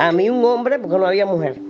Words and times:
A 0.00 0.12
mí 0.12 0.30
un 0.30 0.42
hombre, 0.46 0.78
porque 0.78 0.96
no 0.96 1.06
había 1.06 1.26
mujer. 1.26 1.60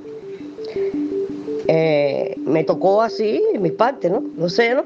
Eh, 1.66 2.36
me 2.46 2.62
tocó 2.62 3.02
así, 3.02 3.42
en 3.52 3.60
mis 3.60 3.72
partes, 3.72 4.08
¿no? 4.08 4.22
No 4.36 4.48
sé, 4.48 4.72
¿no? 4.72 4.84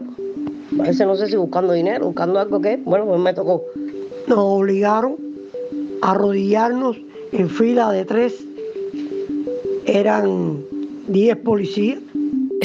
A 0.82 1.04
no 1.04 1.14
sé 1.14 1.26
si 1.26 1.36
buscando 1.36 1.74
dinero, 1.74 2.06
buscando 2.06 2.40
algo 2.40 2.58
que, 2.62 2.78
bueno, 2.78 3.04
pues 3.04 3.20
me 3.20 3.34
tocó. 3.34 3.62
Nos 4.28 4.38
obligaron 4.38 5.16
a 6.00 6.12
arrodillarnos 6.12 6.96
en 7.32 7.50
fila 7.50 7.92
de 7.92 8.06
tres. 8.06 8.42
Eran 9.84 10.64
diez 11.08 11.36
policías 11.36 11.98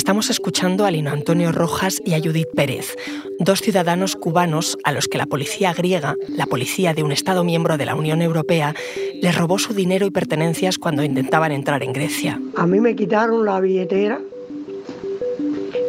Estamos 0.10 0.32
escuchando 0.32 0.86
a 0.86 0.90
Lino 0.90 1.12
Antonio 1.12 1.52
Rojas 1.52 2.02
y 2.04 2.16
a 2.16 2.20
Judith 2.20 2.48
Pérez, 2.56 2.96
dos 3.38 3.62
ciudadanos 3.62 4.16
cubanos 4.16 4.76
a 4.84 4.92
los 4.92 5.08
que 5.08 5.20
la 5.20 5.28
policía 5.28 5.72
griega, 5.72 6.16
la 6.30 6.48
policía 6.48 6.96
de 6.96 7.04
un 7.04 7.12
Estado 7.12 7.44
miembro 7.44 7.78
de 7.78 7.86
la 7.86 7.94
Unión 7.94 8.24
Europea, 8.24 8.74
les 9.22 9.38
robó 9.38 9.60
su 9.60 9.76
dinero 9.76 10.08
y 10.08 10.10
pertenencias 10.10 10.80
cuando 10.80 11.04
intentaban 11.04 11.52
entrar 11.52 11.84
en 11.84 11.94
Grecia. 11.94 12.42
A 12.56 12.66
mí 12.66 12.80
me 12.80 12.96
quitaron 12.96 13.46
la 13.46 13.60
billetera 13.60 14.20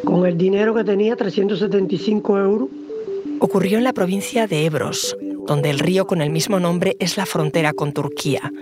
con 0.04 0.26
el 0.26 0.36
dinero 0.36 0.74
que 0.74 0.84
tenía, 0.84 1.16
375 1.16 2.38
euros. 2.40 2.68
Ocurrió 3.38 3.78
en 3.78 3.84
la 3.84 3.94
provincia 3.94 4.46
de 4.46 4.66
Ebros, 4.66 5.16
donde 5.46 5.70
el 5.70 5.78
río 5.78 6.06
con 6.06 6.20
el 6.20 6.28
mismo 6.28 6.60
nombre 6.60 6.94
es 7.00 7.16
la 7.16 7.24
frontera 7.24 7.72
con 7.72 7.94
Turquía. 7.94 8.52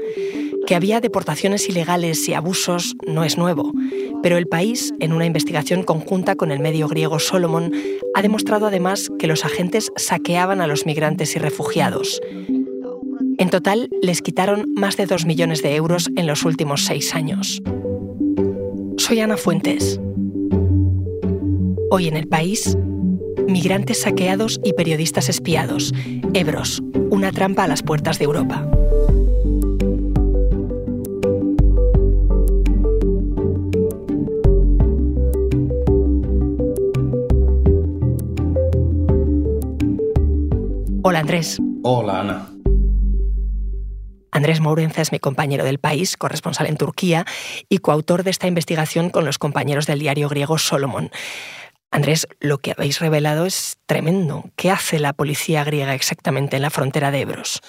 Que 0.69 0.75
había 0.75 1.01
deportaciones 1.01 1.67
ilegales 1.71 2.29
y 2.29 2.35
abusos 2.35 2.95
no 3.07 3.25
es 3.25 3.39
nuevo, 3.39 3.73
pero 4.23 4.37
el 4.37 4.47
país, 4.47 4.93
en 5.01 5.15
una 5.15 5.25
investigación 5.25 5.83
conjunta 5.83 6.37
con 6.37 6.51
el 6.51 6.61
medio 6.61 6.89
griego 6.89 7.19
Solomon, 7.21 7.73
ha 8.15 8.21
demostrado 8.21 8.67
además 8.67 9.09
que 9.19 9.29
los 9.29 9.47
agentes 9.47 9.91
saqueaban 9.97 10.61
a 10.61 10.67
los 10.67 10.85
migrantes 10.85 11.35
y 11.37 11.39
refugiados. 11.39 12.21
En 13.39 13.49
total, 13.49 13.89
les 14.03 14.21
quitaron 14.21 14.67
más 14.77 14.99
de 14.99 15.07
dos 15.07 15.25
millones 15.25 15.63
de 15.63 15.75
euros 15.75 16.11
en 16.17 16.27
los 16.27 16.45
últimos 16.45 16.85
seis 16.85 17.15
años. 17.15 17.63
Soy 18.99 19.21
Ana 19.21 19.39
Fuentes. 19.39 19.99
Hoy 21.91 22.09
en 22.09 22.17
el 22.19 22.29
país, 22.29 22.77
migrantes 23.47 24.03
saqueados 24.03 24.61
y 24.63 24.75
periodistas 24.75 25.31
espiados. 25.31 25.95
Ebros, 26.35 26.83
una 27.09 27.33
trampa 27.33 27.65
a 27.65 27.69
las 27.69 27.83
puertas 27.83 28.19
de 28.19 28.27
Europa. 28.27 28.69
Hola 41.03 41.21
Andrés. 41.21 41.59
Hola 41.85 42.21
Ana. 42.21 42.47
Andrés 44.33 44.61
Mourenza 44.61 45.01
es 45.01 45.13
mi 45.13 45.21
compañero 45.21 45.65
del 45.65 45.79
país, 45.79 46.17
corresponsal 46.17 46.67
en 46.67 46.77
Turquía 46.77 47.25
y 47.69 47.79
coautor 47.79 48.25
de 48.25 48.31
esta 48.31 48.47
investigación 48.47 49.11
con 49.11 49.25
los 49.25 49.39
compañeros 49.39 49.87
del 49.87 50.01
diario 50.01 50.29
griego 50.29 50.59
Solomon. 50.59 51.11
Andrés, 51.91 52.29
lo 52.41 52.59
que 52.59 52.73
habéis 52.73 53.01
revelado 53.01 53.47
es 53.47 53.79
tremendo. 53.87 54.45
¿Qué 54.57 54.71
hace 54.71 54.99
la 54.99 55.15
policía 55.15 55.65
griega 55.65 55.95
exactamente 55.95 56.57
en 56.57 56.63
la 56.63 56.71
frontera 56.71 57.11
de 57.11 57.23
Ebros? 57.23 57.61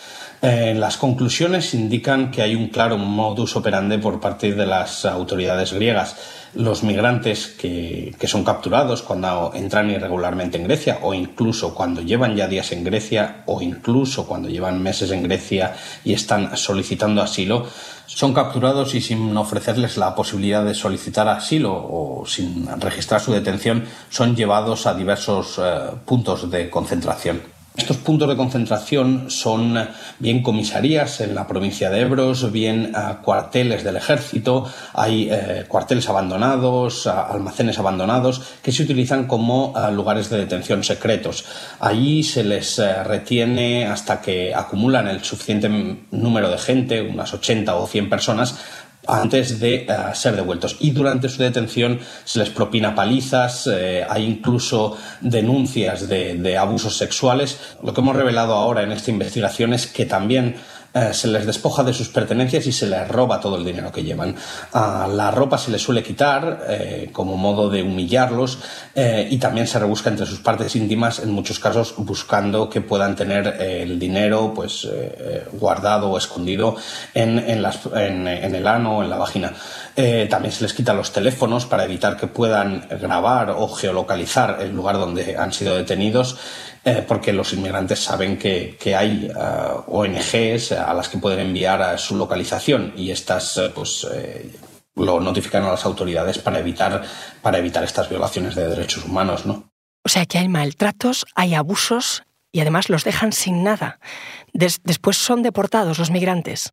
Eh, 0.41 0.73
las 0.75 0.97
conclusiones 0.97 1.73
indican 1.73 2.29
que 2.29 2.41
hay 2.41 2.55
un 2.55 2.67
claro 2.67 2.97
modus 2.97 3.55
operandi 3.55 3.97
por 3.97 4.19
parte 4.19 4.53
de 4.53 4.65
las 4.65 5.05
autoridades 5.05 5.71
griegas. 5.71 6.17
Los 6.55 6.83
migrantes 6.83 7.47
que, 7.47 8.15
que 8.19 8.27
son 8.27 8.43
capturados 8.43 9.01
cuando 9.03 9.51
entran 9.53 9.89
irregularmente 9.89 10.57
en 10.57 10.63
Grecia 10.63 10.99
o 11.03 11.13
incluso 11.13 11.75
cuando 11.75 12.01
llevan 12.01 12.35
ya 12.35 12.47
días 12.47 12.71
en 12.71 12.83
Grecia 12.83 13.43
o 13.45 13.61
incluso 13.61 14.25
cuando 14.25 14.49
llevan 14.49 14.81
meses 14.81 15.11
en 15.11 15.23
Grecia 15.23 15.75
y 16.03 16.13
están 16.13 16.57
solicitando 16.57 17.21
asilo, 17.21 17.67
son 18.07 18.33
capturados 18.33 18.95
y 18.95 19.01
sin 19.01 19.37
ofrecerles 19.37 19.97
la 19.97 20.15
posibilidad 20.15 20.65
de 20.65 20.73
solicitar 20.73 21.27
asilo 21.27 21.73
o 21.73 22.23
sin 22.25 22.67
registrar 22.79 23.21
su 23.21 23.31
detención, 23.31 23.85
son 24.09 24.35
llevados 24.35 24.87
a 24.87 24.95
diversos 24.95 25.59
eh, 25.59 25.91
puntos 26.05 26.49
de 26.49 26.69
concentración. 26.69 27.58
Estos 27.79 27.95
puntos 27.95 28.27
de 28.27 28.35
concentración 28.35 29.31
son 29.31 29.73
bien 30.19 30.43
comisarías 30.43 31.21
en 31.21 31.33
la 31.33 31.47
provincia 31.47 31.89
de 31.89 32.01
Ebros, 32.01 32.51
bien 32.51 32.91
eh, 32.93 33.15
cuarteles 33.23 33.85
del 33.85 33.95
ejército, 33.95 34.65
hay 34.93 35.29
eh, 35.31 35.63
cuarteles 35.65 36.09
abandonados, 36.09 37.07
almacenes 37.07 37.79
abandonados 37.79 38.41
que 38.61 38.73
se 38.73 38.83
utilizan 38.83 39.27
como 39.27 39.73
lugares 39.93 40.29
de 40.29 40.39
detención 40.39 40.83
secretos. 40.83 41.45
Allí 41.79 42.21
se 42.21 42.43
les 42.43 42.77
retiene 43.05 43.87
hasta 43.87 44.19
que 44.19 44.53
acumulan 44.53 45.07
el 45.07 45.23
suficiente 45.23 45.69
número 46.11 46.51
de 46.51 46.57
gente, 46.57 47.01
unas 47.01 47.33
80 47.33 47.75
o 47.75 47.87
100 47.87 48.09
personas, 48.09 48.59
antes 49.07 49.59
de 49.59 49.75
eh, 49.75 49.87
ser 50.13 50.35
devueltos. 50.35 50.77
Y 50.79 50.91
durante 50.91 51.29
su 51.29 51.41
detención 51.41 51.99
se 52.23 52.39
les 52.39 52.49
propina 52.49 52.93
palizas, 52.93 53.67
eh, 53.67 54.05
hay 54.07 54.25
incluso 54.25 54.97
denuncias 55.21 56.07
de, 56.07 56.35
de 56.35 56.57
abusos 56.57 56.97
sexuales. 56.97 57.59
Lo 57.83 57.93
que 57.93 58.01
hemos 58.01 58.15
revelado 58.15 58.53
ahora 58.53 58.83
en 58.83 58.91
esta 58.91 59.11
investigación 59.11 59.73
es 59.73 59.87
que 59.87 60.05
también 60.05 60.55
eh, 60.91 61.13
se 61.13 61.27
les 61.27 61.45
despoja 61.45 61.83
de 61.83 61.93
sus 61.93 62.09
pertenencias 62.09 62.65
y 62.65 62.71
se 62.71 62.87
les 62.87 63.07
roba 63.07 63.39
todo 63.39 63.57
el 63.57 63.63
dinero 63.63 63.91
que 63.91 64.03
llevan. 64.03 64.35
La 64.73 65.29
ropa 65.31 65.57
se 65.57 65.69
les 65.69 65.81
suele 65.81 66.01
quitar 66.01 66.65
eh, 66.67 67.09
como 67.11 67.37
modo 67.37 67.69
de 67.69 67.83
humillarlos 67.83 68.57
eh, 68.95 69.27
y 69.29 69.37
también 69.37 69.67
se 69.67 69.77
rebusca 69.77 70.09
entre 70.09 70.25
sus 70.25 70.39
partes 70.39 70.75
íntimas, 70.75 71.19
en 71.19 71.31
muchos 71.31 71.59
casos 71.59 71.93
buscando 71.97 72.69
que 72.69 72.81
puedan 72.81 73.15
tener 73.15 73.47
el 73.59 73.99
dinero 73.99 74.51
pues 74.55 74.87
guardado 75.53 76.09
o 76.09 76.17
escondido 76.17 76.75
en, 77.13 77.37
en, 77.37 77.63
en, 78.27 78.55
el 78.55 78.67
ano 78.67 78.97
o 78.97 79.03
en 79.03 79.09
la 79.09 79.17
vagina. 79.17 79.53
También 79.95 80.51
se 80.51 80.63
les 80.63 80.73
quita 80.73 80.93
los 80.93 81.11
teléfonos 81.11 81.65
para 81.65 81.83
evitar 81.83 82.15
que 82.15 82.27
puedan 82.27 82.87
grabar 83.01 83.49
o 83.51 83.67
geolocalizar 83.67 84.59
el 84.61 84.73
lugar 84.73 84.97
donde 84.97 85.37
han 85.37 85.51
sido 85.51 85.75
detenidos. 85.75 86.37
Eh, 86.85 87.03
porque 87.05 87.33
los 87.33 87.51
inmigrantes 87.53 87.99
saben 87.99 88.37
que, 88.37 88.77
hay 88.95 89.29
eh, 89.29 89.33
ONGs 89.87 90.71
a 90.71 90.93
las 90.93 91.09
que 91.09 91.17
pueden 91.17 91.39
enviar 91.39 91.99
su 91.99 92.15
localización 92.15 92.93
y 92.95 93.11
estas 93.11 93.57
eh, 93.57 93.71
pues 93.73 94.05
lo 94.95 95.19
notifican 95.19 95.63
a 95.63 95.71
las 95.71 95.85
autoridades 95.85 96.39
para 96.39 96.59
evitar, 96.59 97.03
para 97.41 97.57
evitar 97.57 97.83
estas 97.83 98.09
violaciones 98.09 98.55
de 98.55 98.69
derechos 98.69 99.03
humanos, 99.05 99.45
¿no? 99.45 99.71
O 100.05 100.09
sea 100.09 100.25
que 100.25 100.37
hay 100.37 100.47
maltratos, 100.47 101.25
hay 101.35 101.53
abusos 101.53 102.23
y 102.51 102.61
además 102.61 102.89
los 102.89 103.03
dejan 103.03 103.33
sin 103.33 103.63
nada. 103.63 103.99
después 104.53 105.17
son 105.17 105.43
deportados 105.43 105.99
los 105.99 106.11
migrantes. 106.11 106.71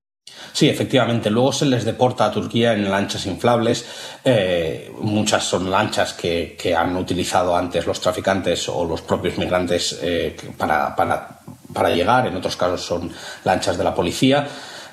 Sí, 0.52 0.68
efectivamente. 0.68 1.30
Luego 1.30 1.52
se 1.52 1.66
les 1.66 1.84
deporta 1.84 2.26
a 2.26 2.30
Turquía 2.30 2.72
en 2.72 2.90
lanchas 2.90 3.26
inflables. 3.26 3.84
Eh, 4.24 4.90
muchas 5.00 5.44
son 5.44 5.70
lanchas 5.70 6.14
que, 6.14 6.74
han 6.76 6.96
utilizado 6.96 7.56
antes 7.56 7.86
los 7.86 8.00
traficantes 8.00 8.68
o 8.68 8.84
los 8.84 9.02
propios 9.02 9.38
migrantes 9.38 9.98
eh, 10.02 10.36
para, 10.56 10.96
para 10.96 11.90
llegar. 11.90 12.26
En 12.26 12.36
otros 12.36 12.56
casos 12.56 12.82
son 12.82 13.12
lanchas 13.44 13.76
de 13.76 13.84
la 13.84 13.94
policía. 13.94 14.46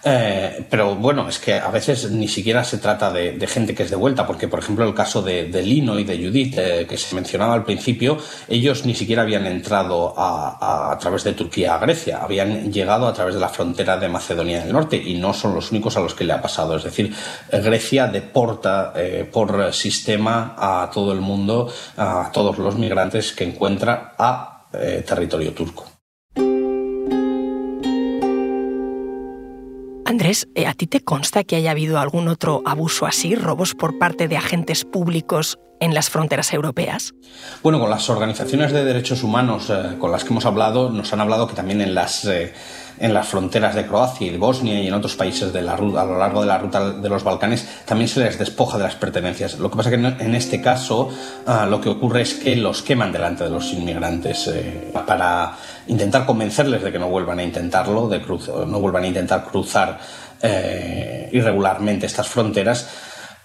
Eh, 0.06 0.66
pero 0.69 0.96
bueno, 0.96 1.30
es 1.30 1.40
que 1.40 1.53
a 1.53 1.69
veces 1.69 2.12
ni 2.12 2.28
siquiera 2.28 2.64
se 2.64 2.78
trata 2.78 3.12
de, 3.12 3.47
gente 3.47 3.74
que 3.74 3.84
es 3.84 3.90
de 3.90 3.96
vuelta, 3.96 4.28
porque 4.28 4.50
por 4.50 4.59
ejemplo 4.59 4.86
el 4.86 4.94
caso 4.94 5.22
de, 5.22 5.46
Lino 5.64 5.97
y 5.97 6.03
de 6.03 6.18
Judith, 6.18 6.58
eh, 6.58 6.86
que 6.88 6.97
se 6.97 7.16
mencionaba 7.16 7.53
al 7.53 7.64
principio, 7.64 8.18
ellos 8.50 8.86
ni 8.86 8.96
siquiera 8.96 9.22
habían 9.22 9.46
entrado 9.46 10.13
a, 10.18 10.97
través 11.00 11.24
de 11.24 11.34
Turquía 11.34 11.75
a 11.75 11.78
Grecia, 11.80 12.19
habían 12.22 12.72
llegado 12.72 13.08
a 13.08 13.13
través 13.13 13.36
de 13.36 13.40
la 13.40 13.50
frontera 13.50 13.97
de 13.97 14.09
Macedonia 14.09 14.62
del 14.62 14.74
Norte 14.74 14.97
y 14.97 15.16
no 15.16 15.34
son 15.34 15.56
los 15.56 15.72
únicos 15.72 15.96
a 15.96 16.02
los 16.02 16.13
que 16.13 16.25
le 16.25 16.34
ha 16.34 16.42
pasado. 16.42 16.75
Es 16.75 16.84
decir, 16.84 17.13
Grecia 17.52 18.08
deporta 18.08 18.94
eh, 18.96 19.28
por 19.31 19.74
sistema 19.74 20.56
a 20.58 20.90
todo 20.94 21.13
el 21.13 21.22
mundo, 21.22 21.72
a 21.96 22.30
todos 22.34 22.58
los 22.58 22.75
migrantes 22.75 23.31
que 23.31 23.46
encuentra 23.46 24.16
a 24.18 24.50
territorio 25.06 25.53
turco. 25.53 25.93
Andrés, 30.24 30.48
eh, 30.56 30.68
¿a 30.68 30.74
ti 30.74 30.88
te 30.88 31.02
consta 31.02 31.44
que 31.44 31.58
haya 31.58 31.72
habido 31.72 32.00
algún 32.00 32.30
otro 32.30 32.62
abuso 32.66 33.06
así, 33.06 33.36
robos 33.36 33.75
por 33.75 34.00
parte 34.00 34.30
de 34.30 34.38
agentes 34.38 34.86
públicos 34.86 35.60
en 35.81 35.94
las 35.94 36.10
fronteras 36.10 36.54
europeas? 36.54 37.14
Bueno, 37.62 37.78
con 37.78 37.90
las 37.90 38.10
organizaciones 38.10 38.72
de 38.72 38.86
derechos 38.86 39.22
humanos 39.22 39.70
eh, 39.70 39.98
con 40.00 40.14
las 40.14 40.24
que 40.24 40.30
hemos 40.30 40.46
hablado, 40.46 40.90
nos 40.92 41.12
han 41.12 41.20
hablado 41.20 41.46
que 41.50 41.56
también 41.56 41.81
en 41.81 41.94
las... 41.94 42.24
Eh, 42.24 42.54
en 43.00 43.12
las 43.12 43.28
fronteras 43.28 43.74
de 43.74 43.88
Croacia 43.88 44.28
y 44.28 44.30
de 44.30 44.38
Bosnia 44.38 44.80
y 44.80 44.88
en 44.88 44.94
otros 44.94 45.16
países 45.16 45.52
de 45.52 45.64
la, 45.64 45.74
a 45.74 46.06
lo 46.06 46.18
largo 46.20 46.42
de 46.42 46.48
la 46.48 46.60
ruta 46.60 46.92
de 46.92 47.10
los 47.10 47.24
Balcanes 47.24 47.68
también 47.86 48.08
se 48.08 48.19
les 48.19 48.38
despoja 48.38 48.78
de 48.78 48.84
las 48.84 48.96
pertenencias. 48.96 49.58
Lo 49.58 49.72
que 49.72 49.78
pasa 49.78 49.90
es 49.90 49.98
que 49.98 50.24
en 50.24 50.36
este 50.36 50.62
caso 50.62 51.10
ah, 51.48 51.66
lo 51.66 51.81
que 51.81 51.90
ocurre 51.90 52.22
es 52.22 52.36
que 52.36 52.56
los 52.56 52.84
queman 52.84 53.12
delante 53.12 53.46
de 53.46 53.50
los 53.50 53.74
inmigrantes 53.74 54.48
para 54.94 55.58
intentar 55.88 56.25
convencerles 56.25 56.83
de 56.83 56.91
que 56.91 57.00
no 57.00 57.09
vuelvan 57.09 57.39
a 57.39 57.44
intentarlo, 57.44 58.07
de 58.07 58.19
no 58.19 58.80
vuelvan 58.80 59.03
a 59.03 59.07
intentar 59.07 59.45
cruzar 59.45 60.00
eh, 60.41 61.30
irregularmente 61.31 62.06
estas 62.06 62.27
fronteras, 62.27 62.89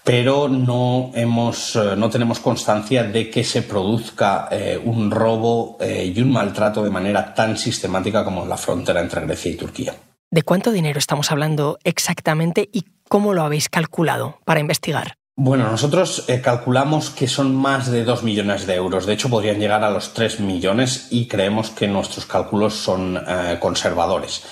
pero 0.03 0.47
no, 0.47 1.11
hemos, 1.13 1.75
eh, 1.75 1.95
no 1.97 2.09
tenemos 2.09 2.39
constancia 2.39 3.03
de 3.03 3.29
que 3.29 3.43
se 3.43 3.61
produzca 3.61 4.47
eh, 4.51 4.81
un 4.83 5.11
robo 5.11 5.77
y 5.81 6.19
un 6.21 6.31
maltrato 6.31 6.83
de 6.83 6.89
manera 6.89 7.33
tan 7.33 7.57
sistemática 7.57 8.23
como 8.23 8.43
en 8.43 8.49
la 8.49 8.57
frontera 8.57 9.01
entre 9.01 9.21
Grecia 9.21 9.51
y 9.51 9.55
Turquía. 9.55 9.93
¿De 10.31 10.43
cuánto 10.43 10.71
dinero 10.71 10.99
estamos 10.99 11.31
hablando 11.31 11.79
exactamente 11.83 12.69
y 12.71 12.85
cómo 13.07 13.33
lo 13.33 13.43
habéis 13.43 13.69
calculado 13.69 14.39
para 14.45 14.59
investigar? 14.59 15.18
Bueno, 15.41 15.71
nosotros 15.71 16.25
eh, 16.27 16.41
calculamos 16.41 17.11
que 17.11 17.25
son 17.25 17.55
más 17.55 17.89
de 17.89 18.03
2 18.03 18.23
millones 18.23 18.67
de 18.67 18.75
euros. 18.75 19.05
De 19.05 19.13
hecho, 19.13 19.29
podrían 19.29 19.57
llegar 19.57 19.85
a 19.85 19.89
los 19.89 20.13
3 20.13 20.41
millones 20.41 21.07
y 21.11 21.27
creemos 21.27 21.69
que 21.69 21.87
nuestros 21.87 22.25
cálculos 22.25 22.73
son 22.73 23.15
eh, 23.25 23.55
conservadores. 23.57 24.43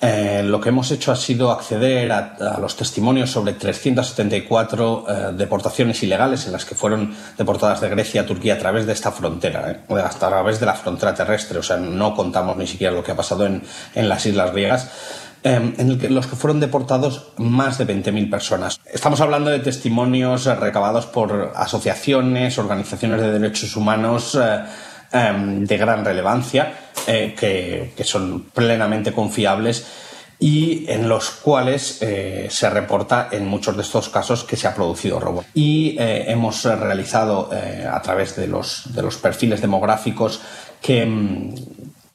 Eh, 0.00 0.44
lo 0.44 0.60
que 0.60 0.68
hemos 0.68 0.88
hecho 0.92 1.10
ha 1.10 1.16
sido 1.16 1.50
acceder 1.50 2.12
a, 2.12 2.58
los 2.60 2.76
testimonios 2.76 3.28
sobre 3.28 3.54
374 3.54 5.32
deportaciones 5.32 6.00
ilegales 6.04 6.46
en 6.46 6.52
las 6.52 6.64
que 6.64 6.76
fueron 6.76 7.16
deportadas 7.36 7.80
de 7.80 7.88
Grecia 7.88 8.20
a 8.20 8.26
Turquía 8.26 8.54
a 8.54 8.58
través 8.58 8.86
de 8.86 8.92
esta 8.92 9.10
frontera, 9.10 9.80
hasta 10.04 10.26
a 10.26 10.30
través 10.30 10.60
de 10.60 10.66
la 10.66 10.74
frontera 10.74 11.12
terrestre. 11.12 11.58
O 11.58 11.62
sea, 11.64 11.78
no 11.78 12.14
contamos 12.14 12.56
ni 12.56 12.68
siquiera 12.68 12.94
lo 12.94 13.02
que 13.02 13.10
ha 13.10 13.16
pasado 13.16 13.46
en, 13.46 13.64
en 13.96 14.08
las 14.08 14.24
islas 14.24 14.52
griegas. 14.52 14.90
Em, 15.46 15.74
en 15.78 16.12
los 16.12 16.26
que 16.26 16.34
fueron 16.34 16.58
deportados 16.58 17.28
más 17.36 17.78
de 17.78 17.86
20.000 17.86 18.28
personas. 18.28 18.80
Estamos 18.84 19.20
hablando 19.20 19.48
de 19.48 19.60
testimonios 19.60 20.46
recabados 20.46 21.06
por 21.06 21.52
asociaciones, 21.54 22.58
organizaciones 22.58 23.20
de 23.20 23.30
derechos 23.30 23.76
humanos 23.76 24.36
eh, 24.42 24.64
em, 25.12 25.64
de 25.64 25.76
gran 25.76 26.04
relevancia, 26.04 26.72
eh, 27.06 27.36
que, 27.38 28.02
son 28.02 28.46
plenamente 28.52 29.12
confiables 29.12 29.86
y 30.40 30.84
en 30.90 31.08
los 31.08 31.30
cuales 31.30 32.02
eh, 32.02 32.48
se 32.50 32.68
reporta 32.68 33.28
en 33.30 33.46
muchos 33.46 33.76
de 33.76 33.82
estos 33.82 34.08
casos 34.08 34.42
que 34.42 34.56
se 34.56 34.66
ha 34.66 34.74
producido 34.74 35.20
robo. 35.20 35.44
Y 35.54 35.94
hemos 35.96 36.64
realizado 36.64 37.50
a 37.88 38.02
través 38.02 38.34
de 38.34 38.48
los, 38.48 38.92
de 38.92 39.00
los 39.00 39.16
perfiles 39.16 39.60
demográficos 39.60 40.40
que, 40.82 41.06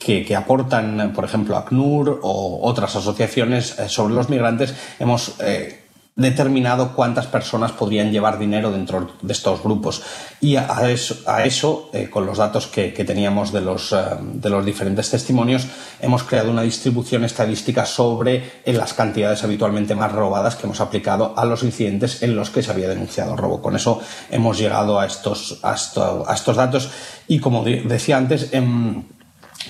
em, 0.06 0.26
que, 0.26 0.36
aportan, 0.36 1.14
por 1.14 1.26
ejemplo, 1.26 1.58
ACNUR 1.58 2.20
o 2.24 2.60
otras 2.68 2.96
asociaciones 2.96 3.78
eh, 3.80 3.90
sobre 3.90 4.14
los 4.14 4.30
migrantes, 4.30 4.74
hemos 5.00 5.36
eh, 5.40 5.78
determinado 6.16 6.94
cuántas 6.94 7.28
personas 7.28 7.72
podrían 7.72 8.12
llevar 8.12 8.38
dinero 8.38 8.72
dentro 8.72 9.12
de 9.22 9.32
estos 9.32 9.64
grupos. 9.64 10.02
Y 10.42 10.56
a 10.58 10.90
eso, 10.90 11.90
eh, 11.94 12.10
con 12.10 12.26
los 12.26 12.38
datos 12.38 12.68
que, 12.68 12.90
teníamos 12.92 13.54
de 13.54 13.62
los, 13.62 13.96
de 14.22 14.50
los 14.50 14.66
diferentes 14.66 15.10
testimonios, 15.10 15.68
hemos 16.02 16.24
creado 16.24 16.52
una 16.52 16.64
distribución 16.64 17.24
estadística 17.24 17.86
sobre 17.86 18.62
las 18.66 18.94
cantidades 18.94 19.44
habitualmente 19.44 19.96
más 19.96 20.12
robadas 20.12 20.56
que 20.56 20.66
hemos 20.66 20.82
aplicado 20.82 21.34
a 21.38 21.46
los 21.46 21.64
incidentes 21.64 22.22
en 22.24 22.36
los 22.36 22.50
que 22.50 22.62
se 22.62 22.72
había 22.72 22.90
denunciado 22.90 23.36
robo. 23.36 23.62
Con 23.62 23.76
eso 23.76 24.02
hemos 24.30 24.58
llegado 24.58 25.00
a 25.00 25.06
estos, 25.06 25.60
a, 25.64 25.76
estos 25.76 26.56
datos 26.58 26.90
y, 27.28 27.40
como 27.40 27.64
decía 27.64 28.18
antes, 28.18 28.52
en 28.52 29.21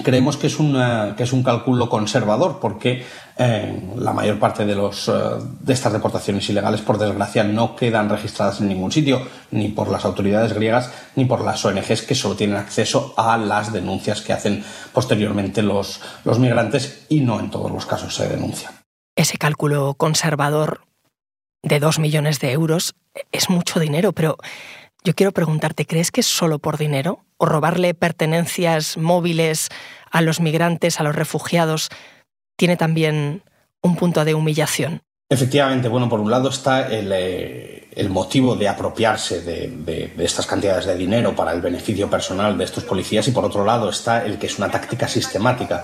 Creemos 0.03 0.37
que 0.37 0.47
es, 0.47 0.55
que 0.55 1.23
es 1.23 1.33
un 1.33 1.43
cálculo 1.43 1.89
conservador 1.89 2.59
porque 2.59 3.05
eh, 3.37 3.91
la 3.97 4.13
mayor 4.13 4.39
parte 4.39 4.65
de, 4.65 4.75
los, 4.75 5.09
eh, 5.09 5.11
de 5.59 5.73
estas 5.73 5.93
deportaciones 5.93 6.49
ilegales, 6.49 6.81
por 6.81 6.97
desgracia, 6.97 7.43
no 7.43 7.75
quedan 7.75 8.09
registradas 8.09 8.61
en 8.61 8.69
ningún 8.69 8.91
sitio, 8.91 9.27
ni 9.51 9.69
por 9.69 9.89
las 9.89 10.05
autoridades 10.05 10.53
griegas 10.53 10.91
ni 11.15 11.25
por 11.25 11.41
las 11.41 11.63
ONGs 11.65 12.03
que 12.03 12.15
solo 12.15 12.35
tienen 12.35 12.55
acceso 12.55 13.13
a 13.17 13.37
las 13.37 13.73
denuncias 13.73 14.21
que 14.21 14.33
hacen 14.33 14.63
posteriormente 14.93 15.61
los, 15.61 16.01
los 16.23 16.39
migrantes 16.39 17.05
y 17.09 17.21
no 17.21 17.39
en 17.39 17.49
todos 17.49 17.71
los 17.71 17.85
casos 17.85 18.15
se 18.15 18.27
denuncia. 18.27 18.71
Ese 19.15 19.37
cálculo 19.37 19.95
conservador 19.95 20.81
de 21.63 21.79
dos 21.79 21.99
millones 21.99 22.39
de 22.39 22.51
euros 22.51 22.95
es 23.31 23.49
mucho 23.49 23.79
dinero, 23.79 24.13
pero 24.13 24.37
yo 25.03 25.13
quiero 25.15 25.31
preguntarte, 25.31 25.85
¿crees 25.85 26.11
que 26.11 26.21
es 26.21 26.27
solo 26.27 26.59
por 26.59 26.77
dinero? 26.77 27.25
¿O 27.37 27.45
robarle 27.45 27.93
pertenencias 27.93 28.97
móviles 28.97 29.69
a 30.11 30.21
los 30.21 30.39
migrantes, 30.39 30.99
a 30.99 31.03
los 31.03 31.15
refugiados, 31.15 31.89
tiene 32.55 32.77
también 32.77 33.43
un 33.81 33.95
punto 33.95 34.25
de 34.25 34.35
humillación? 34.35 35.01
Efectivamente, 35.29 35.87
bueno, 35.87 36.09
por 36.09 36.19
un 36.19 36.29
lado 36.29 36.49
está 36.49 36.87
el, 36.91 37.11
eh, 37.13 37.87
motivo 38.09 38.55
de 38.55 38.67
apropiarse 38.67 39.41
de, 39.41 40.11
estas 40.17 40.47
cantidades 40.47 40.85
de 40.85 40.95
dinero 40.95 41.35
para 41.35 41.51
el 41.51 41.61
beneficio 41.61 42.09
personal 42.09 42.57
de 42.57 42.63
estos 42.63 42.83
policías 42.83 43.27
y 43.27 43.31
por 43.31 43.45
otro 43.45 43.65
lado 43.65 43.89
está 43.89 44.25
el 44.25 44.37
que 44.37 44.47
es 44.47 44.57
una 44.57 44.69
táctica 44.69 45.07
sistemática. 45.07 45.83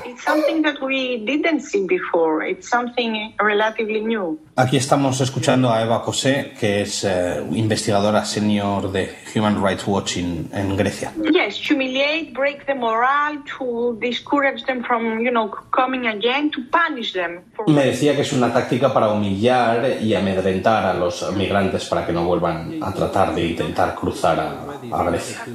Aquí 4.56 4.78
estamos 4.78 5.22
escuchando 5.22 5.72
a 5.72 5.82
Eva 5.82 6.02
Cosé, 6.02 6.54
que 6.60 6.82
es 6.82 7.04
eh, 7.04 7.44
investigadora 7.52 8.26
senior 8.26 8.92
de 8.92 9.16
Human 9.36 9.64
Rights 9.64 9.86
Watch 9.88 10.18
en 10.18 10.76
Grecia. 10.76 11.12
Yes, 11.32 11.60
humiliate, 11.70 12.32
break 12.34 12.66
the 12.66 12.74
morale, 12.74 13.40
to 13.58 13.98
discourage 14.00 14.64
them 14.66 14.84
from, 14.84 15.20
you 15.20 15.32
know, 15.32 15.50
coming 15.72 16.08
again, 16.08 16.50
to 16.52 16.62
punish 16.72 17.14
them. 17.14 17.44
Me 17.68 17.86
decía 17.86 18.16
que 18.16 18.22
es 18.22 18.34
una 18.34 18.52
táctica 18.54 18.94
para 18.94 19.10
humillar 19.10 19.98
y 20.02 20.14
amedrentar 20.14 20.86
a 20.86 20.94
los 20.94 21.32
migrantes 21.36 21.86
para 21.86 21.97
que 22.06 22.14
no 22.14 22.26
vuelvan 22.26 22.80
a 22.82 22.94
tratar 22.94 23.34
de 23.34 23.48
intentar 23.48 23.96
cruzar 23.96 24.40
a, 24.40 24.98
a 24.98 25.04
Grecia. 25.04 25.46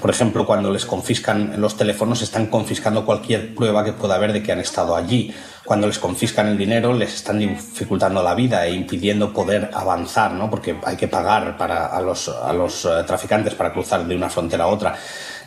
Por 0.00 0.10
ejemplo, 0.10 0.46
cuando 0.46 0.70
les 0.70 0.86
confiscan 0.86 1.60
los 1.60 1.76
teléfonos, 1.76 2.22
están 2.22 2.46
confiscando 2.46 3.04
cualquier 3.04 3.54
prueba 3.54 3.84
que 3.84 3.92
pueda 3.92 4.14
haber 4.14 4.32
de 4.32 4.42
que 4.42 4.52
han 4.52 4.60
estado 4.60 4.96
allí 4.96 5.34
cuando 5.64 5.86
les 5.86 5.98
confiscan 5.98 6.48
el 6.48 6.58
dinero 6.58 6.92
les 6.92 7.14
están 7.14 7.38
dificultando 7.38 8.22
la 8.22 8.34
vida 8.34 8.66
e 8.66 8.74
impidiendo 8.74 9.32
poder 9.32 9.70
avanzar, 9.72 10.32
¿no? 10.32 10.50
porque 10.50 10.76
hay 10.84 10.96
que 10.96 11.08
pagar 11.08 11.56
para, 11.56 11.86
a, 11.86 12.00
los, 12.00 12.28
a 12.28 12.52
los 12.52 12.84
eh, 12.84 13.04
traficantes 13.06 13.54
para 13.54 13.72
cruzar 13.72 14.04
de 14.06 14.16
una 14.16 14.28
frontera 14.28 14.64
a 14.64 14.68
otra. 14.68 14.96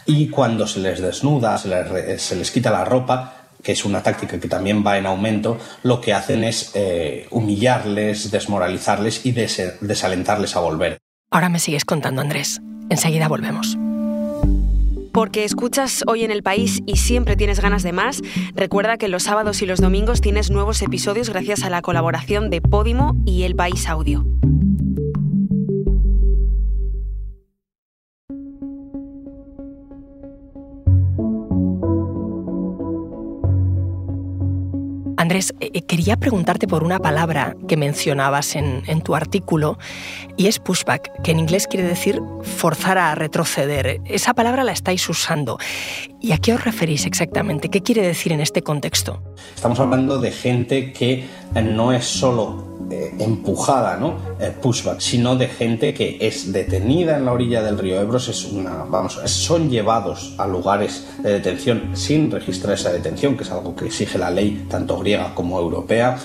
Y 0.06 0.30
cuando 0.30 0.68
se 0.68 0.80
les 0.80 1.02
desnuda, 1.02 1.58
se 1.58 1.68
les, 1.68 2.22
se 2.22 2.36
les 2.36 2.50
quita 2.52 2.72
la 2.72 2.86
ropa, 2.86 3.45
que 3.66 3.72
es 3.72 3.84
una 3.84 4.04
táctica 4.04 4.40
que 4.40 4.48
también 4.48 4.84
va 4.86 4.98
en 4.98 5.08
aumento, 5.08 5.58
lo 5.82 6.00
que 6.00 6.14
hacen 6.14 6.44
es 6.44 6.72
eh, 6.76 7.28
humillarles, 7.32 8.30
desmoralizarles 8.30 9.26
y 9.26 9.32
desalentarles 9.32 10.56
a 10.56 10.60
volver. 10.60 11.00
Ahora 11.32 11.50
me 11.50 11.60
sigues 11.60 11.84
contando, 11.84 12.22
Andrés. 12.22 12.62
Enseguida 12.90 13.28
volvemos 13.28 13.76
porque 15.16 15.46
escuchas 15.46 16.04
hoy 16.08 16.26
en 16.26 16.32
el 16.32 16.44
país 16.44 16.82
y 16.86 16.98
siempre 16.98 17.38
tienes 17.38 17.62
ganas 17.62 17.84
de 17.84 17.94
más, 17.94 18.22
recuerda 18.54 18.98
que 18.98 19.08
los 19.08 19.24
sábados 19.24 19.62
y 19.62 19.66
los 19.66 19.80
domingos 19.80 20.20
tienes 20.20 20.52
nuevos 20.52 20.82
episodios 20.82 21.30
gracias 21.30 21.64
a 21.64 21.70
la 21.70 21.82
colaboración 21.82 22.50
de 22.50 22.60
Podimo 22.60 23.16
y 23.26 23.44
El 23.44 23.56
País 23.56 23.88
Audio. 23.88 24.26
Andrés, 35.26 35.56
eh, 35.60 35.72
eh, 35.74 35.82
quería 35.82 36.18
preguntarte 36.18 36.68
por 36.68 36.84
una 36.84 37.00
palabra 37.00 37.56
que 37.68 37.78
mencionabas 37.78 38.56
en, 38.56 38.84
tu 39.02 39.16
artículo 39.16 39.80
y 40.38 40.46
es 40.46 40.60
pushback, 40.60 41.24
que 41.24 41.32
en 41.32 41.40
inglés 41.40 41.66
quiere 41.66 41.88
decir 41.88 42.22
forzar 42.44 43.00
a 43.00 43.16
retroceder. 43.16 44.02
Esa 44.06 44.36
palabra 44.36 44.64
la 44.64 44.72
estáis 44.72 45.10
usando. 45.10 45.58
¿Y 46.22 46.32
a 46.34 46.38
qué 46.38 46.54
os 46.54 46.64
referís 46.64 47.08
exactamente? 47.08 47.70
¿Qué 47.70 47.82
quiere 47.82 48.06
decir 48.06 48.34
en 48.34 48.40
este 48.40 48.62
contexto? 48.62 49.20
Estamos 49.56 49.80
hablando 49.80 50.20
de 50.20 50.32
gente 50.32 50.94
que 50.94 51.26
no 51.56 51.92
es 51.92 52.06
solo 52.06 52.75
eh, 52.96 53.14
empujada, 53.20 53.98
¿no? 53.98 54.16
Eh, 54.40 54.54
pushback, 54.62 55.00
sino 55.00 55.36
de 55.36 55.48
gente 55.48 55.94
que 55.94 56.18
es 56.22 56.54
detenida 56.54 57.18
en 57.18 57.26
la 57.26 57.34
orilla 57.34 57.62
del 57.62 57.78
río 57.78 58.00
Ebros, 58.00 58.30
es 58.30 58.46
una, 58.46 58.86
vamos, 58.86 59.20
son 59.26 59.70
llevados 59.70 60.34
a 60.38 60.48
lugares 60.48 61.06
de 61.22 61.34
detención 61.34 61.92
sin 61.94 62.32
registrar 62.32 62.76
esa 62.76 62.94
detención, 62.94 63.36
que 63.36 63.44
es 63.44 63.52
algo 63.52 63.76
que 63.76 63.86
exige 63.86 64.18
la 64.18 64.32
ley 64.32 64.66
tanto 64.70 64.98
griega 65.00 65.34
como 65.36 65.60
europea 65.60 66.18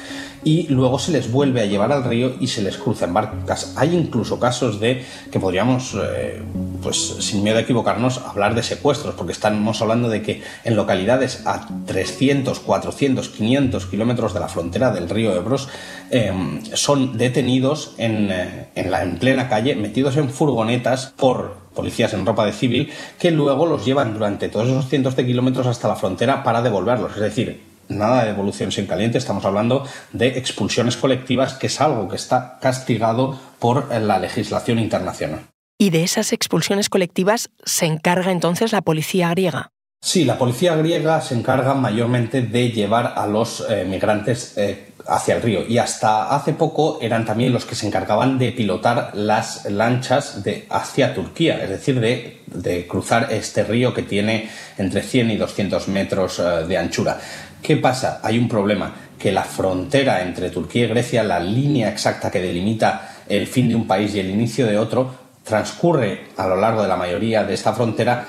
y 0.45 0.67
luego 0.69 0.99
se 0.99 1.13
les 1.13 1.31
vuelve 1.31 1.61
a 1.61 1.67
llevar 1.67 1.93
al 1.93 2.05
río 2.05 2.35
y 2.41 2.47
se 2.47 2.63
les 2.63 2.77
cruza 2.77 3.05
en 3.05 3.15
barcas. 3.15 3.75
Hay 3.77 3.95
incluso 3.95 4.39
casos 4.39 4.81
de 4.81 5.05
que 5.31 5.39
podríamos, 5.39 5.97
eh, 6.03 6.43
pues 6.83 6.97
sin 6.97 7.43
miedo 7.43 7.59
a 7.59 7.61
equivocarnos, 7.61 8.19
hablar 8.19 8.55
de 8.55 8.63
secuestros, 8.63 9.15
porque 9.15 9.33
estamos 9.33 9.81
hablando 9.83 10.09
de 10.09 10.23
que 10.23 10.43
en 10.65 10.77
localidades 10.77 11.47
a 11.47 11.67
300, 11.87 12.61
400, 12.61 13.29
500 13.29 13.87
kilómetros 13.87 14.35
de 14.35 14.41
la 14.41 14.49
frontera 14.49 14.91
del 14.91 15.09
río 15.09 15.35
Ebros 15.35 15.69
em, 16.11 16.63
son 16.75 17.19
detenidos 17.19 17.95
en, 17.99 18.31
eh, 18.31 18.69
en, 18.75 18.91
la, 18.91 19.03
en 19.03 19.19
plena 19.19 19.49
calle, 19.49 19.77
metidos 19.77 20.17
en 20.17 20.31
furgonetas 20.31 21.13
por 21.17 21.61
policías 21.75 22.13
en 22.15 22.27
ropa 22.27 22.45
de 22.45 22.53
civil, 22.53 22.91
que 23.19 23.31
luego 23.31 23.67
los 23.67 23.85
llevan 23.85 24.15
durante 24.15 24.49
todos 24.49 24.69
esos 24.69 24.89
cientos 24.89 25.17
de 25.17 25.27
kilómetros 25.27 25.67
hasta 25.67 25.89
la 25.89 25.97
frontera 25.97 26.43
para 26.43 26.63
devolverlos. 26.63 27.13
Es 27.15 27.21
decir, 27.21 27.70
nada 27.91 28.23
de 28.23 28.31
devoluciones 28.31 28.79
en 28.79 28.87
caliente, 28.87 29.19
estamos 29.19 29.45
hablando 29.45 29.87
de 30.13 30.39
expulsiones 30.39 30.97
colectivas, 30.97 31.55
que 31.55 31.67
es 31.67 31.81
algo 31.81 32.09
que 32.09 32.17
está 32.17 32.59
castigado 32.61 33.39
por 33.59 33.95
la 33.95 34.19
legislación 34.19 34.79
internacional. 34.79 35.41
¿Y 35.79 35.91
de 35.91 36.03
esas 36.03 36.33
expulsiones 36.33 36.89
colectivas 36.89 37.51
se 37.65 37.87
encarga 37.87 38.33
entonces 38.33 38.73
la 38.73 38.83
policía 38.83 39.31
griega? 39.31 39.73
Sí, 40.03 40.25
la 40.25 40.39
policía 40.39 40.77
griega 40.77 41.21
se 41.21 41.35
encarga 41.35 41.75
mayormente 41.75 42.41
de 42.41 42.71
llevar 42.71 43.13
a 43.17 43.27
los 43.27 43.65
eh, 43.69 43.85
migrantes 43.87 44.57
eh, 44.57 44.93
hacia 45.07 45.37
el 45.37 45.43
río 45.43 45.67
y 45.67 45.77
hasta 45.79 46.35
hace 46.35 46.55
poco 46.55 46.99
eran 47.03 47.27
también 47.27 47.53
los 47.53 47.67
que 47.67 47.75
se 47.75 47.87
encargaban 47.87 48.39
de 48.39 48.53
pilotar 48.53 49.11
las 49.15 49.67
lanchas 49.71 50.43
de 50.43 50.67
hacia 50.71 51.15
Turquía, 51.15 51.63
es 51.63 51.69
decir, 51.69 52.01
de, 52.01 52.87
cruzar 52.89 53.29
este 53.31 53.63
río 53.63 53.93
que 53.93 54.03
tiene 54.03 54.49
entre 54.79 55.03
100 55.03 55.33
y 55.33 55.37
200 55.37 55.89
metros 55.89 56.39
eh, 56.39 56.67
de 56.67 56.79
anchura. 56.79 57.21
¿Qué 57.63 57.77
pasa? 57.77 58.21
Hay 58.23 58.39
un 58.39 58.49
problema 58.49 58.95
que 59.19 59.33
la 59.33 59.45
frontera 59.45 60.23
entre 60.23 60.51
Turquía 60.51 60.87
y 60.87 60.89
Grecia, 60.89 61.23
la 61.23 61.39
línea 61.39 61.91
exacta 61.91 62.31
que 62.31 62.41
delimita 62.41 63.17
el 63.29 63.47
fin 63.47 63.69
de 63.69 63.75
un 63.75 63.87
país 63.87 64.15
y 64.15 64.21
el 64.21 64.31
inicio 64.31 64.67
de 64.67 64.79
otro, 64.79 65.15
transcurre 65.45 66.29
a 66.37 66.47
lo 66.47 66.57
largo 66.57 66.83
de 66.83 66.89
la 66.89 66.97
mayoría 66.97 67.45
de 67.45 67.55
esta 67.55 67.73
frontera 67.73 68.27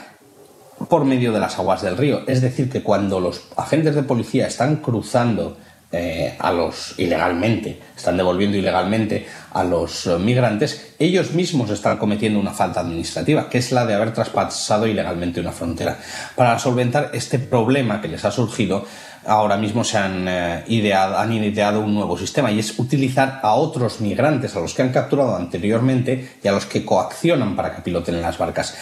por 0.89 1.05
medio 1.05 1.31
de 1.31 1.39
las 1.39 1.57
aguas 1.57 1.81
del 1.81 1.97
río. 1.97 2.21
Es 2.27 2.41
decir, 2.41 2.69
que 2.69 2.83
cuando 2.83 3.19
los 3.19 3.47
agentes 3.55 3.95
de 3.95 4.03
policía 4.03 4.47
están 4.47 4.77
cruzando 4.77 5.57
eh, 5.93 6.35
a 6.39 6.53
los 6.53 6.97
ilegalmente, 6.99 7.77
están 7.95 8.15
devolviendo 8.15 8.57
ilegalmente 8.57 9.27
a 9.51 9.63
los 9.63 10.07
eh, 10.07 10.17
migrantes, 10.17 10.93
ellos 10.97 11.33
mismos 11.33 11.69
están 11.69 11.97
cometiendo 11.97 12.39
una 12.39 12.51
falta 12.51 12.79
administrativa, 12.79 13.49
que 13.49 13.57
es 13.57 13.73
la 13.73 13.85
de 13.85 13.93
haber 13.93 14.13
traspasado 14.13 14.87
ilegalmente 14.87 15.41
una 15.41 15.51
frontera. 15.51 15.97
Para 16.35 16.57
solventar 16.59 17.11
este 17.13 17.39
problema 17.39 18.01
que 18.01 18.07
les 18.07 18.23
ha 18.23 18.31
surgido, 18.31 18.85
ahora 19.25 19.57
mismo 19.57 19.83
se 19.83 19.97
han, 19.97 20.27
eh, 20.27 20.63
ideado, 20.67 21.17
han 21.17 21.31
ideado 21.31 21.81
un 21.81 21.93
nuevo 21.93 22.17
sistema 22.17 22.51
y 22.51 22.59
es 22.59 22.77
utilizar 22.79 23.39
a 23.43 23.53
otros 23.53 24.01
migrantes, 24.01 24.55
a 24.55 24.59
los 24.59 24.73
que 24.73 24.81
han 24.81 24.89
capturado 24.89 25.35
anteriormente 25.35 26.37
y 26.43 26.47
a 26.47 26.51
los 26.51 26.65
que 26.65 26.83
coaccionan 26.83 27.55
para 27.55 27.75
que 27.75 27.81
piloten 27.81 28.21
las 28.21 28.37
barcas. 28.37 28.75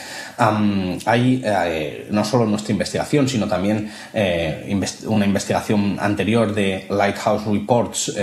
hay 1.06 1.42
eh, 1.44 2.08
no 2.12 2.24
solo 2.24 2.46
nuestra 2.46 2.72
investigación, 2.72 3.28
sino 3.28 3.48
también 3.48 3.92
eh, 4.14 4.80
una 5.08 5.26
investigación 5.26 5.98
anterior 6.00 6.54
de 6.54 6.88
Lighthouse 6.90 7.46
Reports 7.46 8.14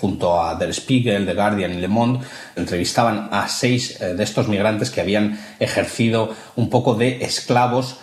junto 0.00 0.42
a 0.42 0.54
Der 0.56 0.74
Spiegel, 0.74 1.26
The 1.26 1.34
Guardian 1.34 1.72
y 1.72 1.76
Le 1.76 1.88
Monde. 1.88 2.24
Entrevistaban 2.56 3.28
a 3.30 3.46
seis 3.48 3.98
de 3.98 4.22
estos 4.22 4.48
migrantes 4.48 4.90
que 4.90 5.00
habían 5.00 5.38
ejercido 5.58 6.34
un 6.56 6.68
poco 6.68 6.94
de 6.94 7.22
esclavos 7.22 7.98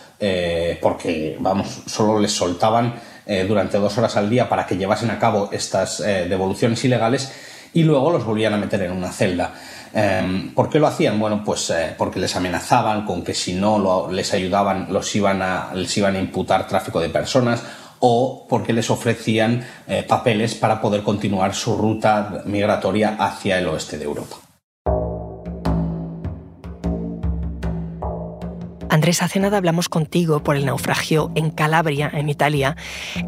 porque, 0.82 1.38
vamos, 1.40 1.84
solo 1.86 2.20
les 2.20 2.32
soltaban 2.32 2.94
eh, 3.28 3.46
durante 3.48 3.78
dos 3.78 3.98
horas 3.98 4.16
al 4.16 4.30
día 4.30 4.48
para 4.48 4.66
que 4.66 4.78
llevasen 4.78 5.12
a 5.12 5.20
cabo 5.20 5.50
estas 5.52 6.00
eh, 6.00 6.28
devoluciones 6.30 6.84
ilegales 6.86 7.32
y 7.74 7.84
luego 7.84 8.12
los 8.12 8.26
volvían 8.26 8.54
a 8.54 8.58
meter 8.58 8.82
en 8.84 8.92
una 8.92 9.12
celda. 9.12 9.54
Em, 9.94 10.54
¿Por 10.54 10.70
qué 10.70 10.80
lo 10.80 10.88
hacían? 10.88 11.20
Bueno, 11.20 11.44
pues 11.44 11.70
eh, 11.70 11.94
porque 11.98 12.20
les 12.20 12.36
amenazaban 12.36 13.06
con 13.06 13.24
que 13.24 13.34
si 13.34 13.54
no 13.54 14.10
les 14.10 14.34
ayudaban 14.34 14.88
los 14.90 15.14
iban 15.16 15.42
a, 15.42 15.74
les 15.74 15.98
iban 15.98 16.16
a 16.16 16.20
imputar 16.20 16.68
tráfico 16.68 17.00
de 17.00 17.10
personas 17.10 17.64
o 18.00 18.46
porque 18.48 18.74
les 18.74 18.90
ofrecían 18.92 19.66
papeles 20.08 20.54
para 20.54 20.80
poder 20.80 21.02
continuar 21.02 21.56
su 21.56 21.76
ruta 21.76 22.44
migratoria 22.46 23.16
hacia 23.20 23.58
el 23.58 23.68
oeste 23.68 23.98
de 23.98 24.04
Europa. 24.06 24.47
Andrés, 28.98 29.22
hace 29.22 29.40
nada 29.40 29.58
hablamos 29.58 29.90
contigo 29.90 30.42
por 30.42 30.56
el 30.56 30.66
naufragio 30.66 31.32
en 31.36 31.52
Calabria, 31.52 32.10
en 32.12 32.30
Italia, 32.30 32.76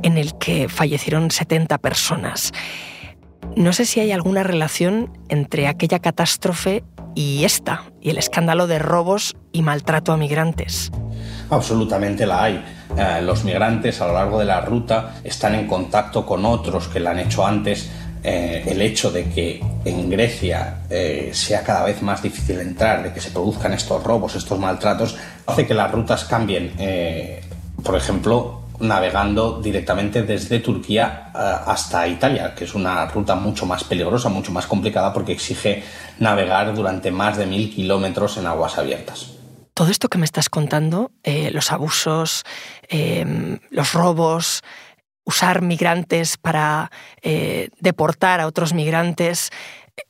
en 0.01 0.17
el 0.17 0.35
que 0.35 0.67
fallecieron 0.67 1.29
70 1.29 1.77
personas. 1.77 2.53
No 3.55 3.71
sé 3.71 3.85
si 3.85 3.99
hay 3.99 4.11
alguna 4.11 4.41
relación 4.41 5.15
entre 5.29 5.67
aquella 5.67 5.99
catástrofe 5.99 6.83
y 7.13 7.43
esta, 7.43 7.83
y 8.01 8.09
el 8.09 8.17
escándalo 8.17 8.65
de 8.65 8.79
robos 8.79 9.37
y 9.51 9.61
maltrato 9.61 10.11
a 10.11 10.17
migrantes. 10.17 10.91
Absolutamente 11.51 12.25
la 12.25 12.45
hay. 12.45 12.65
Eh, 12.97 13.21
los 13.21 13.43
migrantes 13.43 14.01
a 14.01 14.07
lo 14.07 14.13
largo 14.13 14.39
de 14.39 14.45
la 14.45 14.61
ruta 14.61 15.17
están 15.23 15.53
en 15.53 15.67
contacto 15.67 16.25
con 16.25 16.47
otros 16.47 16.87
que 16.87 16.99
la 16.99 17.11
han 17.11 17.19
hecho 17.19 17.45
antes 17.45 17.91
eh, 18.21 18.63
el 18.67 18.81
hecho 18.81 19.11
de 19.11 19.29
que 19.29 19.63
en 19.85 20.09
Grecia 20.09 20.81
eh, 20.89 21.29
sea 21.33 21.63
cada 21.63 21.85
vez 21.85 22.01
más 22.01 22.21
difícil 22.21 22.59
entrar, 22.59 23.01
de 23.03 23.13
que 23.13 23.21
se 23.21 23.31
produzcan 23.31 23.71
estos 23.71 24.03
robos, 24.03 24.35
estos 24.35 24.59
maltratos, 24.59 25.15
hace 25.45 25.65
que 25.65 25.73
las 25.73 25.89
rutas 25.89 26.25
cambien. 26.25 26.73
Eh, 26.79 27.41
por 27.81 27.95
ejemplo, 27.95 28.63
navegando 28.81 29.61
directamente 29.61 30.23
desde 30.23 30.59
Turquía 30.59 31.31
hasta 31.33 32.07
Italia, 32.07 32.53
que 32.55 32.65
es 32.65 32.75
una 32.75 33.05
ruta 33.05 33.35
mucho 33.35 33.65
más 33.65 33.85
peligrosa, 33.85 34.27
mucho 34.27 34.51
más 34.51 34.67
complicada 34.67 35.13
porque 35.13 35.31
exige 35.31 35.83
navegar 36.19 36.73
durante 36.75 37.11
más 37.11 37.37
de 37.37 37.45
mil 37.45 37.73
kilómetros 37.73 38.37
en 38.37 38.47
aguas 38.47 38.77
abiertas. 38.77 39.31
Todo 39.73 39.89
esto 39.91 40.09
que 40.09 40.17
me 40.17 40.25
estás 40.25 40.49
contando, 40.49 41.11
los 41.23 41.71
abusos, 41.71 42.43
los 43.69 43.93
robos, 43.93 44.61
usar 45.29 45.61
migrantes 45.61 46.37
para 46.37 46.91
eh, 47.21 47.69
deportar 47.79 48.41
a 48.41 48.47
otros 48.47 48.73
migrantes 48.73 49.51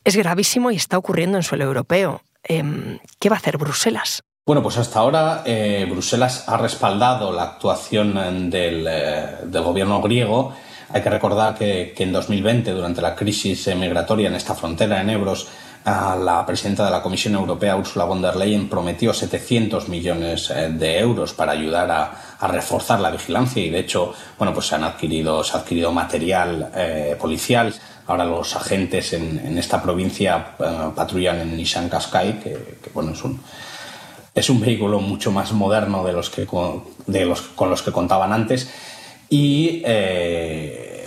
es 0.03 0.15
gravísimo 0.15 0.71
y 0.71 0.77
está 0.77 0.97
ocurriendo 0.97 1.37
en 1.37 1.43
suelo 1.43 1.65
europeo. 1.65 2.21
Em, 2.43 2.99
¿Qué 3.19 3.29
va 3.29 3.35
a 3.35 3.39
hacer 3.39 3.57
Bruselas? 3.57 4.23
Bueno, 4.45 4.63
pues 4.63 4.77
hasta 4.77 4.99
ahora 4.99 5.43
eh, 5.45 5.85
Bruselas 5.89 6.45
ha 6.47 6.57
respaldado 6.57 7.31
la 7.31 7.43
actuación 7.43 8.17
eh, 8.17 9.37
del, 9.43 9.63
gobierno 9.63 10.01
griego. 10.01 10.53
Hay 10.91 11.01
que 11.03 11.09
recordar 11.09 11.55
que, 11.55 11.93
que, 11.95 12.03
en 12.03 12.11
2020, 12.11 12.71
durante 12.71 13.01
la 13.01 13.13
crisis 13.13 13.67
migratoria 13.75 14.29
en 14.29 14.35
esta 14.35 14.55
frontera 14.55 15.01
en 15.01 15.09
Ebros, 15.11 15.47
la 15.85 16.43
presidenta 16.45 16.85
de 16.85 16.91
la 16.91 17.01
Comisión 17.01 17.35
Europea, 17.35 17.77
Ursula 17.77 18.05
von 18.05 18.21
der 18.21 18.35
Leyen, 18.35 18.69
prometió 18.69 19.13
700 19.13 19.87
millones 19.89 20.49
eh, 20.49 20.69
de 20.69 20.99
euros 20.99 21.33
para 21.33 21.53
ayudar 21.53 21.89
a, 21.91 22.11
reforzar 22.47 22.99
la 22.99 23.11
vigilancia 23.11 23.63
y, 23.63 23.69
de 23.69 23.79
hecho, 23.79 24.13
bueno, 24.37 24.53
pues 24.53 24.67
se 24.67 24.75
han 24.75 24.83
adquirido, 24.83 25.43
se 25.43 25.57
ha 25.57 25.59
adquirido 25.59 25.91
material 25.91 26.71
eh, 26.75 27.15
policial. 27.19 27.73
Ahora 28.07 28.25
los 28.25 28.55
agentes 28.55 29.13
en, 29.13 29.57
esta 29.57 29.81
provincia 29.81 30.55
eh, 30.59 30.89
patrullan 30.95 31.41
en 31.41 31.57
Nissan 31.57 31.89
Qashqai, 31.89 32.39
que, 32.39 32.57
bueno, 32.93 33.11
es 33.11 33.23
un, 33.23 33.39
es 34.33 34.49
un 34.49 34.59
vehículo 34.59 34.99
mucho 34.99 35.31
más 35.31 35.51
moderno 35.51 36.03
de 36.03 36.13
los 36.13 36.29
que 36.29 36.47
de 37.07 37.25
los, 37.25 37.41
con 37.41 37.69
los 37.69 37.83
que 37.83 37.91
contaban 37.91 38.31
antes 38.31 38.69
y 39.29 39.83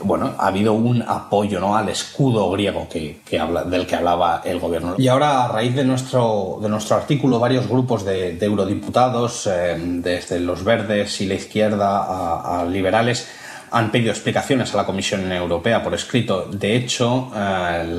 bueno, 0.04 0.35
ha 0.38 0.47
habido 0.47 0.73
un 0.73 1.02
apoyo 1.02 1.61
¿no? 1.61 1.76
al 1.76 1.88
escudo 1.88 2.50
griego 2.50 2.88
que, 2.88 3.21
del 3.66 3.87
que 3.87 3.97
hablaba 3.97 4.42
el 4.44 4.59
gobierno. 4.59 4.94
Y 4.99 5.09
ahora, 5.09 5.44
a 5.44 5.49
raíz 5.49 5.75
de 5.75 5.85
nuestro, 5.85 6.59
de 6.62 6.68
nuestro 6.68 6.97
artículo, 6.97 7.38
varios 7.38 7.68
grupos 7.68 8.04
de, 8.04 8.38
eurodiputados, 8.40 9.47
eh, 9.47 9.76
desde 9.78 10.40
los 10.40 10.64
verdes 10.64 11.21
y 11.21 11.26
la 11.26 11.35
izquierda 11.35 12.61
a, 12.61 12.64
liberales, 12.64 13.28
han 13.71 13.90
pedido 13.90 14.11
explicaciones 14.11 14.75
a 14.75 14.76
la 14.76 14.87
Comisión 14.87 15.30
Europea 15.32 15.82
por 15.82 15.94
escrito. 15.94 16.47
De 16.50 16.76
hecho, 16.76 17.30
eh, 17.35 17.97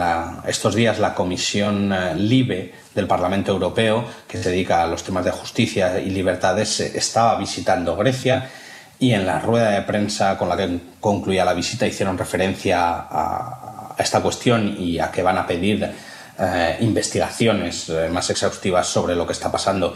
estos 0.48 0.75
días 0.75 1.00
la 1.00 1.15
Comisión 1.15 1.91
eh, 1.91 2.13
LIBE 2.15 2.74
del 2.93 3.07
Parlamento 3.07 3.51
Europeo, 3.51 4.05
que 4.27 4.38
se 4.38 4.51
dedica 4.51 4.83
a 4.83 4.88
los 4.88 5.03
temas 5.03 5.25
de 5.25 5.31
justicia 5.31 6.00
y 6.00 6.12
libertades, 6.12 6.79
estaba 6.79 7.38
visitando 7.39 7.95
Grecia 7.95 8.50
y 9.00 9.14
en 9.14 9.26
la 9.26 9.40
rueda 9.40 9.72
de 9.72 9.82
prensa 9.82 10.38
con 10.38 10.50
la 10.50 10.58
que 10.58 10.80
concluía 11.00 11.46
la 11.46 11.54
visita 11.54 11.88
hicieron 11.88 12.18
referencia 12.18 13.08
a, 13.10 13.96
esta 13.98 14.22
cuestión 14.22 14.76
y 14.80 15.00
a 15.00 15.12
que 15.12 15.22
van 15.22 15.38
a 15.38 15.46
pedir 15.46 15.88
eh, 16.40 16.78
investigaciones 16.82 17.90
eh, 17.90 18.10
más 18.10 18.30
exhaustivas 18.30 18.88
sobre 18.88 19.16
lo 19.16 19.28
que 19.28 19.34
está 19.34 19.52
pasando. 19.52 19.96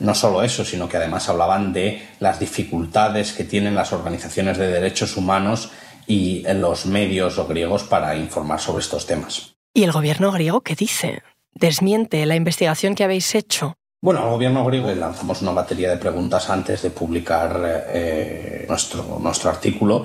No 0.00 0.14
solo 0.14 0.42
eso, 0.42 0.64
sino 0.64 0.88
que 0.88 0.96
además 0.96 1.28
hablaban 1.28 1.72
de 1.72 2.08
las 2.20 2.40
dificultades 2.40 3.32
que 3.32 3.44
tienen 3.44 3.74
las 3.74 3.92
organizaciones 3.92 4.58
de 4.58 4.68
derechos 4.68 5.16
humanos 5.16 5.70
y 6.06 6.42
los 6.54 6.86
medios 6.86 7.36
griegos 7.48 7.84
para 7.84 8.16
informar 8.16 8.60
sobre 8.60 8.82
estos 8.82 9.06
temas. 9.06 9.54
¿Y 9.72 9.84
el 9.84 9.92
gobierno 9.92 10.32
griego 10.32 10.62
qué 10.62 10.74
dice? 10.74 11.22
¿Desmiente 11.54 12.24
la 12.26 12.36
investigación 12.36 12.94
que 12.94 13.04
habéis 13.04 13.34
hecho? 13.34 13.76
Bueno, 14.04 14.20
al 14.22 14.28
gobierno 14.28 14.62
griego 14.66 14.88
le 14.88 14.96
lanzamos 14.96 15.40
una 15.40 15.52
batería 15.52 15.88
de 15.88 15.96
preguntas 15.96 16.50
antes 16.50 16.82
de 16.82 16.90
publicar 16.90 17.86
eh, 17.88 18.66
nuestro, 18.68 19.18
nuestro 19.18 19.48
artículo. 19.48 20.04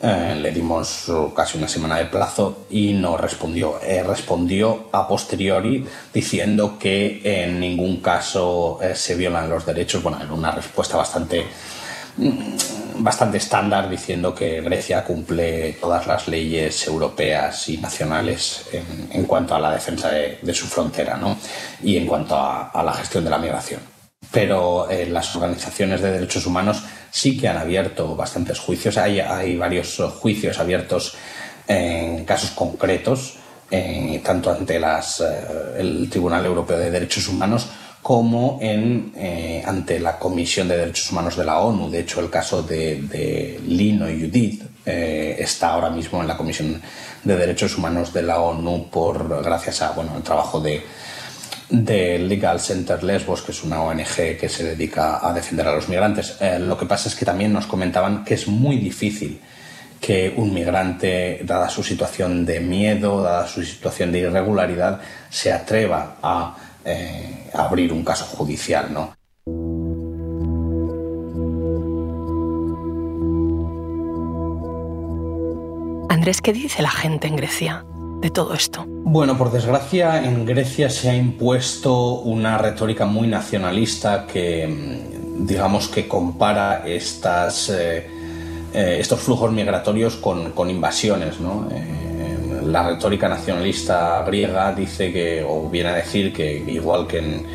Eh, 0.00 0.36
le 0.40 0.52
dimos 0.52 1.10
casi 1.34 1.58
una 1.58 1.66
semana 1.66 1.96
de 1.98 2.04
plazo 2.04 2.66
y 2.70 2.92
no 2.92 3.16
respondió. 3.16 3.80
Eh, 3.82 4.04
respondió 4.04 4.84
a 4.92 5.08
posteriori 5.08 5.84
diciendo 6.14 6.78
que 6.78 7.20
en 7.24 7.58
ningún 7.58 7.96
caso 7.96 8.78
se 8.94 9.16
violan 9.16 9.50
los 9.50 9.66
derechos. 9.66 10.04
Bueno, 10.04 10.20
era 10.22 10.32
una 10.32 10.52
respuesta 10.52 10.96
bastante 10.96 11.44
bastante 12.98 13.38
estándar 13.38 13.88
diciendo 13.88 14.34
que 14.34 14.60
Grecia 14.60 15.04
cumple 15.04 15.72
todas 15.80 16.06
las 16.06 16.28
leyes 16.28 16.86
europeas 16.86 17.68
y 17.68 17.78
nacionales 17.78 18.66
en, 19.10 19.24
cuanto 19.24 19.54
a 19.54 19.60
la 19.60 19.72
defensa 19.72 20.10
de, 20.10 20.54
su 20.54 20.66
frontera 20.66 21.16
¿no? 21.16 21.36
y 21.82 21.96
en 21.96 22.06
cuanto 22.06 22.36
a, 22.36 22.82
la 22.84 22.92
gestión 22.92 23.24
de 23.24 23.30
la 23.30 23.38
migración. 23.38 23.80
Pero 24.30 24.88
eh, 24.90 25.06
las 25.06 25.34
organizaciones 25.34 26.00
de 26.00 26.12
derechos 26.12 26.46
humanos 26.46 26.82
sí 27.10 27.38
que 27.38 27.48
han 27.48 27.58
abierto 27.58 28.14
bastantes 28.14 28.58
juicios. 28.58 28.96
Hay, 28.96 29.56
varios 29.56 30.00
juicios 30.20 30.58
abiertos 30.58 31.14
en 31.66 32.24
casos 32.24 32.50
concretos, 32.52 33.34
eh, 33.70 34.20
tanto 34.24 34.50
ante 34.50 34.76
eh, 34.76 34.82
el 35.78 36.08
Tribunal 36.08 36.44
Europeo 36.46 36.78
de 36.78 36.90
Derechos 36.90 37.28
Humanos 37.28 37.68
como 38.02 38.58
en, 38.60 39.12
eh, 39.16 39.62
ante 39.64 40.00
la 40.00 40.18
Comisión 40.18 40.66
de 40.66 40.76
Derechos 40.76 41.12
Humanos 41.12 41.36
de 41.36 41.44
la 41.44 41.60
ONU. 41.60 41.88
De 41.88 42.00
hecho, 42.00 42.20
el 42.20 42.28
caso 42.28 42.62
de, 42.62 43.60
Lino 43.64 44.10
y 44.10 44.20
Judith 44.20 44.62
eh, 44.84 45.36
está 45.38 45.70
ahora 45.70 45.88
mismo 45.88 46.20
en 46.20 46.26
la 46.26 46.36
Comisión 46.36 46.82
de 47.22 47.36
Derechos 47.36 47.78
Humanos 47.78 48.12
de 48.12 48.22
la 48.22 48.40
ONU 48.40 48.90
por 48.90 49.42
gracias 49.44 49.82
a 49.82 49.92
bueno, 49.92 50.16
el 50.16 50.22
trabajo 50.24 50.60
de, 50.60 50.82
de 51.70 52.18
Legal 52.18 52.58
Center 52.58 53.04
Lesbos, 53.04 53.42
que 53.42 53.52
es 53.52 53.62
una 53.62 53.80
ONG 53.80 54.36
que 54.38 54.48
se 54.48 54.64
dedica 54.64 55.26
a 55.26 55.32
defender 55.32 55.68
a 55.68 55.74
los 55.76 55.88
migrantes. 55.88 56.36
Eh, 56.40 56.58
lo 56.58 56.76
que 56.76 56.86
pasa 56.86 57.08
es 57.08 57.14
que 57.14 57.24
también 57.24 57.52
nos 57.52 57.66
comentaban 57.66 58.24
que 58.24 58.34
es 58.34 58.48
muy 58.48 58.78
difícil 58.78 59.40
que 60.00 60.34
un 60.36 60.52
migrante, 60.52 61.42
dada 61.44 61.68
su 61.68 61.84
situación 61.84 62.44
de 62.44 62.58
miedo, 62.58 63.22
dada 63.22 63.46
su 63.46 63.62
situación 63.62 64.10
de 64.10 64.18
irregularidad, 64.18 65.00
se 65.30 65.52
atreva 65.52 66.16
a 66.20 66.56
eh, 66.84 67.50
abrir 67.54 67.92
un 67.92 68.04
caso 68.04 68.24
judicial, 68.24 68.92
¿no? 68.92 69.14
Andrés, 76.08 76.40
¿qué 76.40 76.52
dice 76.52 76.82
la 76.82 76.90
gente 76.90 77.26
en 77.26 77.36
Grecia 77.36 77.84
de 78.20 78.30
todo 78.30 78.54
esto? 78.54 78.84
Bueno, 78.86 79.36
por 79.36 79.50
desgracia, 79.50 80.22
en 80.22 80.44
Grecia 80.44 80.88
se 80.88 81.10
ha 81.10 81.16
impuesto 81.16 82.20
una 82.20 82.58
retórica 82.58 83.06
muy 83.06 83.26
nacionalista 83.26 84.26
que, 84.26 84.66
mm, 84.68 85.46
digamos, 85.46 85.88
que 85.88 86.06
compara 86.06 86.86
estas, 86.86 87.70
eh, 87.70 88.06
eh, 88.72 88.96
estos 89.00 89.20
flujos 89.20 89.50
migratorios 89.52 90.16
con, 90.16 90.52
con 90.52 90.70
invasiones, 90.70 91.40
¿no? 91.40 91.68
La 92.66 92.82
retórica 92.82 93.28
nacionalista 93.28 94.22
griega 94.26 94.72
dice 94.72 95.12
que, 95.12 95.44
o 95.46 95.68
viene 95.68 95.90
a 95.90 95.94
decir 95.94 96.32
que, 96.32 96.56
igual 96.66 97.06
que 97.06 97.18
en, 97.18 97.46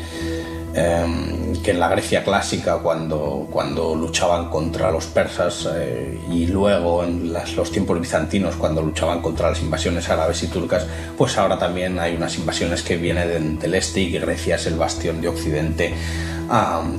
em, 0.74 1.37
que 1.62 1.72
en 1.72 1.80
la 1.80 1.88
Grecia 1.88 2.24
clásica, 2.24 2.78
cuando, 2.78 3.46
cuando 3.50 3.94
luchaban 3.94 4.50
contra 4.50 4.90
los 4.90 5.06
persas, 5.06 5.68
eh, 5.74 6.18
y 6.30 6.46
luego 6.46 7.04
en 7.04 7.32
los 7.32 7.70
tiempos 7.70 8.00
bizantinos, 8.00 8.56
cuando 8.56 8.82
luchaban 8.82 9.20
contra 9.20 9.50
las 9.50 9.60
invasiones 9.60 10.08
árabes 10.08 10.42
y 10.42 10.48
turcas, 10.48 10.86
pues 11.16 11.36
ahora 11.38 11.58
también 11.58 11.98
hay 11.98 12.14
unas 12.14 12.36
invasiones 12.38 12.82
que 12.82 12.96
vienen 12.96 13.58
del 13.58 13.74
este 13.74 14.00
y 14.00 14.12
que 14.12 14.20
Grecia 14.20 14.56
es 14.56 14.66
el 14.66 14.76
bastión 14.76 15.20
de 15.20 15.28
Occidente 15.28 15.94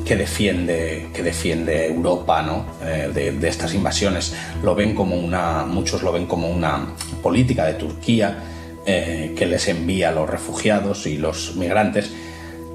que, 0.05 0.15
defiende, 0.15 1.07
que 1.13 1.23
defiende 1.23 1.87
Europa 1.87 2.41
¿no? 2.43 2.65
Eh, 2.83 3.33
de, 3.39 3.47
estas 3.47 3.73
invasiones. 3.73 4.35
Lo 4.63 4.75
ven 4.75 4.93
como 4.93 5.15
una, 5.15 5.65
muchos 5.65 6.03
lo 6.03 6.11
ven 6.11 6.27
como 6.27 6.49
una 6.49 6.87
política 7.23 7.65
de 7.65 7.73
Turquía 7.73 8.43
eh, 8.85 9.33
que 9.35 9.45
les 9.45 9.67
envía 9.67 10.09
a 10.09 10.11
los 10.11 10.29
refugiados 10.29 11.07
y 11.07 11.17
los 11.17 11.55
migrantes. 11.55 12.11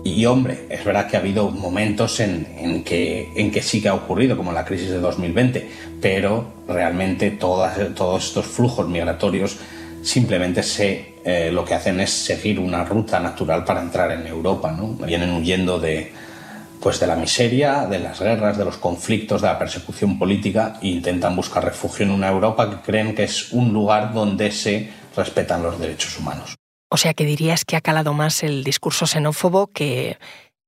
Y 0.04 0.26
hombre, 0.26 0.66
es 0.68 0.84
verdad 0.84 1.08
que 1.08 1.16
ha 1.16 1.20
habido 1.20 1.50
momentos 1.50 2.20
en, 2.20 2.84
que, 2.84 3.60
sí 3.62 3.80
que 3.80 3.88
ha 3.88 3.94
ocurrido, 3.94 4.36
como 4.36 4.52
la 4.52 4.62
crisis 4.62 4.90
de 4.90 5.00
2020, 5.00 5.70
pero 6.00 6.52
realmente 6.68 7.30
todos 7.30 7.78
estos 7.78 8.44
flujos 8.44 8.86
migratorios 8.86 9.56
simplemente 10.02 10.62
se, 10.62 11.14
eh, 11.24 11.50
lo 11.50 11.64
que 11.64 11.72
hacen 11.72 12.00
es 12.00 12.10
seguir 12.10 12.60
una 12.60 12.84
ruta 12.84 13.18
natural 13.18 13.64
para 13.64 13.80
entrar 13.80 14.12
en 14.12 14.26
Europa. 14.26 14.70
¿no? 14.72 14.88
Vienen 15.06 15.30
huyendo 15.30 15.80
de, 15.80 16.12
pues 16.80 17.00
de 17.00 17.06
la 17.06 17.16
miseria, 17.16 17.86
de 17.86 17.98
las 17.98 18.20
guerras, 18.20 18.58
de 18.58 18.66
los 18.66 18.76
conflictos, 18.76 19.40
de 19.40 19.48
la 19.48 19.58
persecución 19.58 20.18
política 20.18 20.78
e 20.82 20.88
intentan 20.88 21.34
buscar 21.34 21.64
refugio 21.64 22.04
en 22.04 22.12
una 22.12 22.28
Europa 22.28 22.68
que 22.68 22.76
creen 22.82 23.14
que 23.14 23.24
es 23.24 23.52
un 23.52 23.72
lugar 23.72 24.12
donde 24.12 24.52
se 24.52 24.90
respetan 25.16 25.62
los 25.62 25.78
derechos 25.78 26.18
humanos. 26.18 26.56
O 26.90 26.96
sea 26.96 27.14
que 27.14 27.24
dirías 27.24 27.64
que 27.64 27.76
ha 27.76 27.80
calado 27.80 28.12
más 28.12 28.42
el 28.42 28.64
discurso 28.64 29.06
xenófobo 29.06 29.68
que 29.68 30.18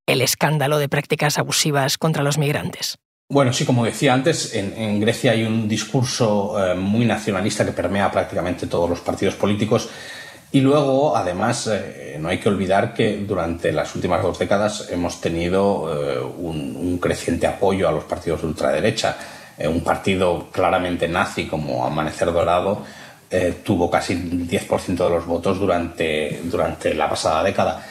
el 0.06 0.22
escándalo 0.22 0.78
de 0.78 0.88
prácticas 0.88 1.38
abusivas 1.38 1.98
contra 1.98 2.22
los 2.22 2.38
migrantes. 2.38 2.98
Bueno, 3.28 3.52
sí, 3.52 3.64
como 3.64 3.84
decía 3.84 4.14
antes, 4.14 4.54
en, 4.54 5.00
Grecia 5.00 5.32
hay 5.32 5.42
un 5.42 5.66
discurso 5.66 6.54
eh, 6.64 6.76
muy 6.76 7.04
nacionalista 7.04 7.64
que 7.64 7.72
permea 7.72 8.10
prácticamente 8.10 8.68
todos 8.68 8.88
los 8.88 9.00
partidos 9.00 9.34
políticos 9.34 9.90
y 10.52 10.60
luego, 10.60 11.16
además, 11.16 11.66
eh, 11.66 12.18
no 12.20 12.28
hay 12.28 12.38
que 12.38 12.48
olvidar 12.48 12.94
que 12.94 13.16
durante 13.16 13.72
las 13.72 13.92
últimas 13.96 14.22
dos 14.22 14.38
décadas 14.38 14.88
hemos 14.90 15.20
tenido 15.20 15.92
eh, 15.92 16.20
un, 16.20 16.98
creciente 16.98 17.48
apoyo 17.48 17.88
a 17.88 17.92
los 17.92 18.04
partidos 18.04 18.42
de 18.42 18.46
ultraderecha. 18.46 19.16
Un 19.58 19.80
partido 19.80 20.48
claramente 20.52 21.08
nazi 21.08 21.46
como 21.46 21.86
Amanecer 21.86 22.30
Dorado 22.32 22.84
tuvo 23.64 23.90
casi 23.90 24.12
el 24.12 24.48
10% 24.48 24.96
de 24.96 25.10
los 25.10 25.26
votos 25.26 25.58
durante, 25.58 26.40
durante 26.44 26.94
la 26.94 27.08
pasada 27.08 27.42
década. 27.42 27.84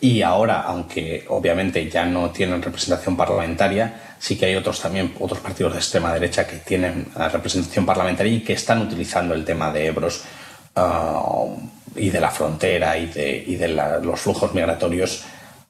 Y 0.00 0.20
ahora, 0.22 0.62
aunque 0.62 1.24
obviamente 1.28 1.88
ya 1.88 2.04
no 2.04 2.30
tienen 2.30 2.60
representación 2.60 3.16
parlamentaria, 3.16 4.14
sí 4.18 4.36
que 4.36 4.46
hay 4.46 4.56
otros 4.56 4.80
también, 4.80 5.14
otros 5.20 5.40
partidos 5.40 5.72
de 5.74 5.78
extrema 5.78 6.12
derecha 6.12 6.46
que 6.46 6.56
tienen 6.56 7.06
representación 7.14 7.86
parlamentaria 7.86 8.32
y 8.32 8.40
que 8.40 8.54
están 8.54 8.82
utilizando 8.82 9.32
el 9.32 9.44
tema 9.44 9.72
de 9.72 9.86
Ebros 9.86 10.24
ah, 10.74 11.46
y 11.94 12.10
de 12.10 12.20
la 12.20 12.30
frontera 12.30 12.98
y 12.98 13.06
de, 13.06 13.44
y 13.46 13.54
de 13.54 13.68
los 13.68 14.20
flujos 14.20 14.52
migratorios 14.54 15.24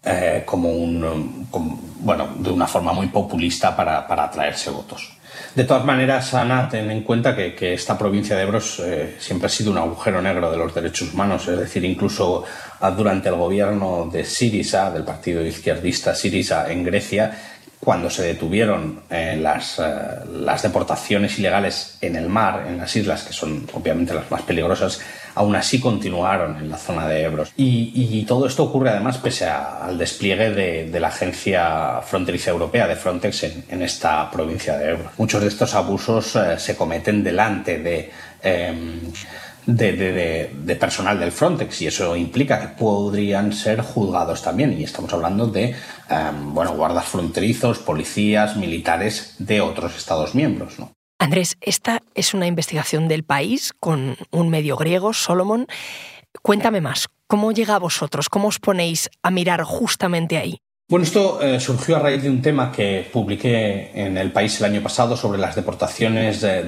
eh, 0.05 0.43
como 0.45 0.71
un, 0.71 1.47
bueno, 2.01 2.29
de 2.37 2.51
una 2.51 2.67
forma 2.67 2.93
muy 2.93 3.07
populista 3.07 3.77
para, 3.77 4.07
para, 4.07 4.25
atraerse 4.25 4.71
votos. 4.71 5.17
De 5.55 5.65
todas 5.65 5.85
maneras, 5.85 6.35
Ana, 6.35 6.69
ten 6.69 6.91
en 6.91 7.03
cuenta 7.03 7.37
que, 7.37 7.55
que 7.55 7.75
esta 7.75 7.97
provincia 7.97 8.37
de 8.37 8.43
Ebros 8.43 8.81
eh, 8.81 9.17
siempre 9.19 9.47
ha 9.47 9.49
sido 9.49 9.71
un 9.71 9.79
agujero 9.79 10.21
negro 10.21 10.51
de 10.51 10.57
los 10.57 10.75
derechos 10.75 11.15
humanos, 11.15 11.47
es 11.49 11.59
decir, 11.59 11.85
incluso 11.85 12.45
ah, 12.81 12.91
durante 12.91 13.29
el 13.29 13.37
gobierno 13.37 14.09
de 14.13 14.25
Sirisa, 14.25 14.91
del 14.91 15.05
partido 15.05 15.45
izquierdista 15.45 16.15
Sirisa 16.15 16.71
en 16.71 16.85
Grecia, 16.85 17.39
cuando 17.85 18.09
se 18.11 18.23
detuvieron 18.23 19.01
eh, 19.11 19.37
las, 19.41 19.83
las 20.31 20.63
deportaciones 20.63 21.37
ilegales 21.41 21.99
en 22.01 22.15
el 22.15 22.29
mar, 22.29 22.65
en 22.69 22.79
las 22.79 22.95
islas, 22.95 23.25
que 23.25 23.33
son 23.33 23.67
obviamente 23.73 24.15
las 24.15 24.31
más 24.31 24.43
peligrosas, 24.43 25.01
aún 25.35 25.57
así 25.57 25.81
continuaron 25.81 26.59
en 26.59 26.71
la 26.71 26.77
zona 26.77 27.09
de 27.09 27.23
Ebro. 27.23 27.45
Y, 27.57 28.25
todo 28.29 28.47
esto 28.47 28.63
ocurre 28.63 28.91
además 28.91 29.19
pese 29.19 29.47
al 29.47 29.99
despliegue 29.99 30.51
de, 30.51 31.01
la 31.01 31.09
Agencia 31.09 32.01
Fronteriza 32.07 32.53
Europea 32.53 32.87
de 32.87 32.95
Frontex 32.95 33.43
en, 33.69 33.83
esta 33.83 34.31
provincia 34.31 34.79
de 34.79 34.91
Ebro. 34.91 35.11
Muchos 35.19 35.43
de 35.43 35.49
estos 35.49 35.75
abusos 35.75 36.37
eh, 36.37 36.59
se 36.59 36.77
cometen 36.77 37.25
delante 37.25 37.79
de... 37.79 38.11
De, 39.65 40.77
personal 40.81 41.21
del 41.21 41.31
Frontex 41.31 41.83
y 41.83 41.87
eso 41.87 42.17
implica 42.17 42.61
que 42.61 42.69
podrían 42.69 43.53
ser 43.53 43.81
juzgados 43.81 44.43
también 44.43 44.73
y 44.79 44.83
estamos 44.83 45.13
hablando 45.13 45.47
de 45.47 45.77
em, 46.11 46.55
bueno 46.55 46.75
guardas 46.75 47.05
fronterizos, 47.05 47.79
policías, 47.79 48.57
militares 48.57 49.37
de 49.39 49.61
otros 49.61 49.97
Estados 49.97 50.35
miembros. 50.35 50.81
¿no? 50.81 50.91
Andrés, 51.23 51.57
esta 51.61 52.03
es 52.17 52.35
una 52.35 52.49
investigación 52.49 53.07
del 53.07 53.23
país 53.23 53.73
con 53.79 54.17
un 54.33 54.49
medio 54.49 54.77
griego, 54.77 55.13
Solomon. 55.13 55.69
Cuéntame 56.43 56.81
más, 56.81 57.07
¿cómo 57.29 57.53
llega 57.53 57.77
a 57.77 57.79
vosotros? 57.79 58.29
¿Cómo 58.29 58.49
os 58.49 58.59
ponéis 58.59 59.09
a 59.23 59.31
mirar 59.31 59.63
justamente 59.63 60.37
ahí? 60.37 60.59
Bueno, 60.89 61.05
esto 61.05 61.41
eh, 61.41 61.61
surgió 61.61 61.97
a 61.97 62.01
raíz 62.01 62.23
de 62.23 62.29
un 62.29 62.43
tema 62.43 62.73
que 62.73 63.09
publiqué 63.13 63.93
en 63.95 64.19
El 64.19 64.33
País 64.33 64.59
el 64.59 64.67
año 64.67 64.83
pasado 64.83 65.17
sobre 65.17 65.39
las 65.39 65.55
deportaciones 65.55 66.41
de, 66.41 66.67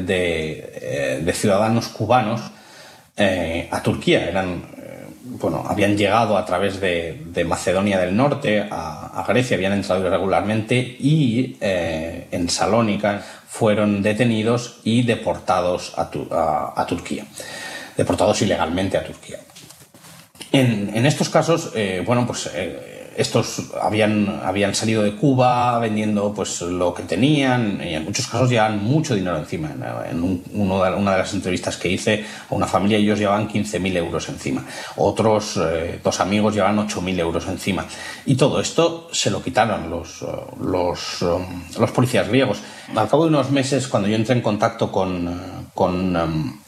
eh, 1.27 1.33
ciudadanos 1.35 1.89
cubanos 1.89 2.41
eh, 3.17 3.69
a 3.71 3.83
Turquía. 3.83 4.29
Eran, 4.29 4.63
bueno, 5.25 5.65
habían 5.67 5.97
llegado 5.97 6.37
a 6.37 6.45
través 6.45 6.81
de, 6.81 7.45
Macedonia 7.47 7.99
del 7.99 8.17
Norte 8.17 8.67
a, 8.71 9.21
a, 9.21 9.25
Grecia, 9.27 9.57
habían 9.57 9.73
entrado 9.73 10.07
irregularmente 10.07 10.79
y 10.79 11.57
en 11.61 12.49
Salónica 12.49 13.23
fueron 13.55 14.03
detenidos 14.03 14.81
y 14.83 15.05
deportados 15.05 15.95
a, 15.97 16.87
Turquía, 16.89 17.25
deportados 17.97 18.43
ilegalmente 18.43 18.99
a 18.99 19.05
Turquía. 19.05 19.39
En, 20.51 21.07
estos 21.07 21.29
casos, 21.29 21.71
eh, 21.77 22.03
bueno, 22.05 22.27
pues 22.27 22.51
eh, 22.53 23.04
estos 23.17 23.71
habían, 23.81 24.41
habían 24.45 24.75
salido 24.75 25.03
de 25.03 25.15
Cuba 25.15 25.79
vendiendo 25.79 26.33
pues 26.35 26.61
lo 26.63 26.93
que 26.95 27.05
tenían 27.05 27.81
y 27.83 27.95
en 27.95 28.05
muchos 28.05 28.27
casos 28.27 28.51
llevaban 28.51 28.83
mucho 28.83 29.15
dinero 29.15 29.39
encima. 29.39 29.71
En 30.11 30.43
una 30.53 31.13
de 31.13 31.19
las 31.19 31.35
entrevistas 31.35 31.77
que 31.77 31.89
hice 31.89 32.25
a 32.51 32.55
una 32.55 32.67
familia 32.67 32.99
ellos 32.99 33.19
llevaban 33.19 33.49
15.000 33.49 33.97
euros 33.97 34.29
encima. 34.29 34.65
Otros 34.97 35.57
eh, 35.57 36.01
dos 36.03 36.21
amigos 36.21 36.55
llevaban 36.55 36.87
8.000 36.89 37.19
euros 37.19 37.47
encima. 37.47 37.87
Y 38.27 38.35
todo 38.37 38.61
esto 38.61 39.09
se 39.13 39.31
lo 39.31 39.43
quitaron 39.43 39.91
los, 39.91 40.25
los, 40.61 41.25
los 41.79 41.91
policías 41.91 42.29
griegos. 42.29 42.59
Al 42.95 43.09
cabo 43.09 43.25
de 43.25 43.31
unos 43.31 43.51
meses, 43.51 43.89
cuando 43.89 44.09
yo 44.09 44.17
entré 44.17 44.35
en 44.35 44.43
contacto 44.43 44.91
con, 44.91 45.69
con 45.75 46.17
um, 46.17 46.64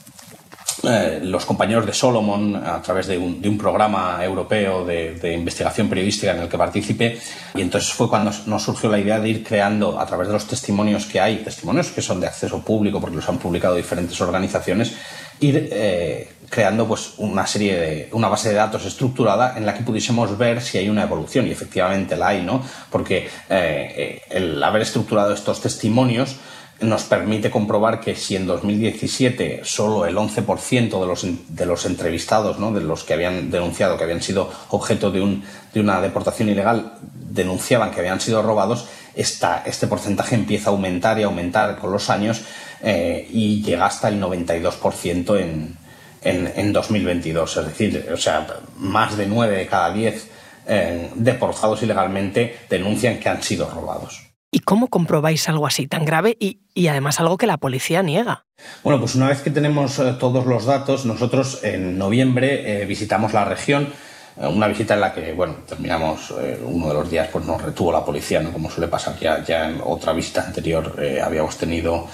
eh, 0.83 1.21
los 1.23 1.47
compañeros 1.47 1.87
de 1.87 1.95
Solomon 1.95 2.55
a 2.55 2.83
través 2.83 3.07
de 3.07 3.17
un, 3.17 3.57
programa 3.57 4.23
europeo 4.23 4.85
de, 4.85 5.33
investigación 5.33 5.89
periodística 5.89 6.33
en 6.33 6.41
el 6.41 6.49
que 6.49 6.59
participé 6.59 7.19
y 7.55 7.62
entonces 7.62 7.93
fue 7.93 8.11
cuando 8.11 8.31
nos 8.45 8.62
surgió 8.62 8.91
la 8.91 8.99
idea 8.99 9.19
de 9.19 9.29
ir 9.29 9.43
creando 9.43 9.99
a 9.99 10.05
través 10.05 10.27
de 10.29 10.35
los 10.35 10.47
testimonios 10.47 11.07
que 11.07 11.19
hay, 11.19 11.39
testimonios 11.39 11.89
que 11.89 12.03
son 12.03 12.21
de 12.21 12.27
acceso 12.27 12.61
público 12.61 13.01
porque 13.01 13.17
los 13.17 13.29
han 13.29 13.39
publicado 13.39 13.75
diferentes 13.75 14.21
organizaciones, 14.21 14.95
ir 15.41 15.71
eh, 15.73 16.29
creando 16.51 16.87
pues 16.87 17.15
una 17.17 17.47
serie 17.47 17.77
de 17.77 18.09
una 18.12 18.29
base 18.29 18.51
de 18.51 18.57
datos 18.57 18.85
estructurada 18.85 19.57
en 19.57 19.65
la 19.65 19.73
que 19.73 19.83
pudiésemos 19.83 20.37
ver 20.37 20.61
si 20.61 20.77
hay 20.77 20.91
una 20.91 21.05
evolución 21.05 21.47
y 21.47 21.53
efectivamente 21.53 22.17
la 22.17 22.29
hay, 22.29 22.43
¿no? 22.43 22.62
Porque 22.91 23.29
eh, 23.49 24.21
el 24.29 24.62
haber 24.62 24.83
estructurado 24.83 25.33
estos 25.33 25.61
testimonios 25.62 26.37
nos 26.81 27.05
permite 27.05 27.51
comprobar 27.51 28.01
que 28.01 28.15
si 28.15 28.37
en 28.37 28.47
2017 28.47 29.62
solo 29.65 30.05
el 30.05 30.17
11% 30.17 31.01
de 31.01 31.07
los, 31.07 31.27
de 31.49 31.67
los 31.67 31.87
entrevistados, 31.87 32.59
¿no? 32.59 32.73
de 32.73 32.83
los 32.83 33.05
que 33.05 33.15
habían 33.15 33.51
denunciado 33.51 33.97
que 33.97 34.05
habían 34.05 34.23
sido 34.23 34.51
objeto 34.69 35.11
de, 35.11 35.23
un, 35.23 35.43
de 35.73 35.81
una 35.81 36.01
deportación 36.01 36.51
ilegal, 36.51 36.95
denunciaban 37.15 37.91
que 37.93 38.01
habían 38.01 38.21
sido 38.21 38.43
robados, 38.43 38.87
esta, 39.15 39.62
este 39.65 39.87
porcentaje 39.87 40.35
empieza 40.35 40.69
a 40.69 40.73
aumentar 40.73 41.19
y 41.19 41.23
aumentar 41.23 41.79
con 41.79 41.91
los 41.93 42.11
años 42.11 42.43
eh, 42.83 43.27
y 43.31 43.62
llega 43.62 43.87
hasta 43.87 44.09
el 44.09 44.21
92% 44.21 45.41
en, 45.41 45.79
en, 46.23 46.73
2022. 46.73 47.57
Es 47.57 47.67
decir, 47.67 48.09
o 48.12 48.17
sea, 48.17 48.47
más 48.77 49.17
de 49.17 49.27
9 49.27 49.57
de 49.57 49.67
cada 49.67 49.93
10 49.93 50.29
eh, 50.69 51.11
deportados 51.15 51.83
ilegalmente 51.83 52.57
denuncian 52.69 53.19
que 53.19 53.29
han 53.29 53.43
sido 53.43 53.71
robados. 53.71 54.26
¿Y 54.57 54.61
cómo 54.61 54.88
comprobáis 54.88 55.51
algo 55.51 55.66
así 55.66 55.87
tan 55.87 56.07
grave 56.07 56.35
y, 56.40 56.61
y, 56.73 56.88
además 56.88 57.21
algo 57.21 57.37
que 57.37 57.47
la 57.47 57.59
policía 57.59 58.03
niega? 58.03 58.47
Bueno, 58.83 58.99
pues 58.99 59.14
una 59.14 59.29
vez 59.29 59.42
que 59.42 59.51
tenemos 59.51 59.99
eh, 59.99 60.14
todos 60.19 60.47
los 60.47 60.64
datos, 60.64 61.05
nosotros 61.05 61.62
en 61.62 61.99
noviembre 61.99 62.87
visitamos 62.87 63.35
la 63.35 63.45
región 63.45 63.92
una 64.38 64.66
visita 64.69 64.95
en 64.95 65.01
la 65.01 65.12
que, 65.12 65.35
bueno, 65.35 65.57
terminamos 65.66 66.31
uno 66.62 66.88
de 66.88 66.95
los 66.95 67.11
días, 67.11 67.29
pues 67.33 67.47
nos 67.47 67.61
retuvo 67.61 67.90
la 67.90 68.05
policía, 68.05 68.40
¿no? 68.40 68.53
Como 68.53 68.71
suele 68.71 68.88
pasar 68.88 69.19
ya, 69.19 69.42
ya 69.42 69.69
en 69.69 69.81
otra 69.83 70.12
visita 70.12 70.42
anterior 70.42 70.95
habíamos 71.23 71.57
tenido 71.57 72.07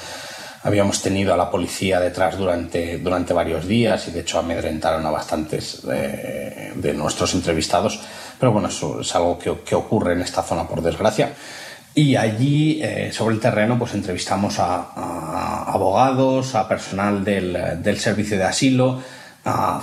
Habíamos 0.65 1.03
tenido 1.03 1.35
a 1.35 1.37
la 1.37 1.51
policía 1.51 1.99
detrás 1.99 2.39
durante, 2.39 2.99
durante 2.99 3.35
varios 3.35 3.67
días 3.67 4.07
y 4.07 4.13
de 4.13 4.21
hecho 4.21 4.39
amedrentaron 4.39 5.05
a 5.05 5.11
bastantes 5.11 5.83
de, 5.85 6.95
nuestros 6.95 7.35
entrevistados. 7.35 7.99
Pero 8.39 8.53
bueno, 8.53 8.69
eso 8.69 9.01
es 9.01 9.13
algo 9.17 9.39
que, 9.39 9.75
ocurre 9.75 10.13
en 10.13 10.21
esta 10.21 10.43
zona 10.43 10.69
por 10.69 10.81
desgracia. 10.81 11.33
Y 11.95 12.17
allí, 12.17 12.81
eh, 12.83 13.11
sobre 13.13 13.35
el 13.35 13.41
terreno, 13.41 13.79
pues 13.79 13.95
entrevistamos 13.95 14.59
a, 14.59 15.65
abogados, 15.71 16.55
a 16.55 16.67
personal 16.67 17.23
del, 17.25 17.83
del, 17.83 17.99
servicio 17.99 18.39
de 18.39 18.45
asilo, 18.45 19.03
a, 19.45 19.83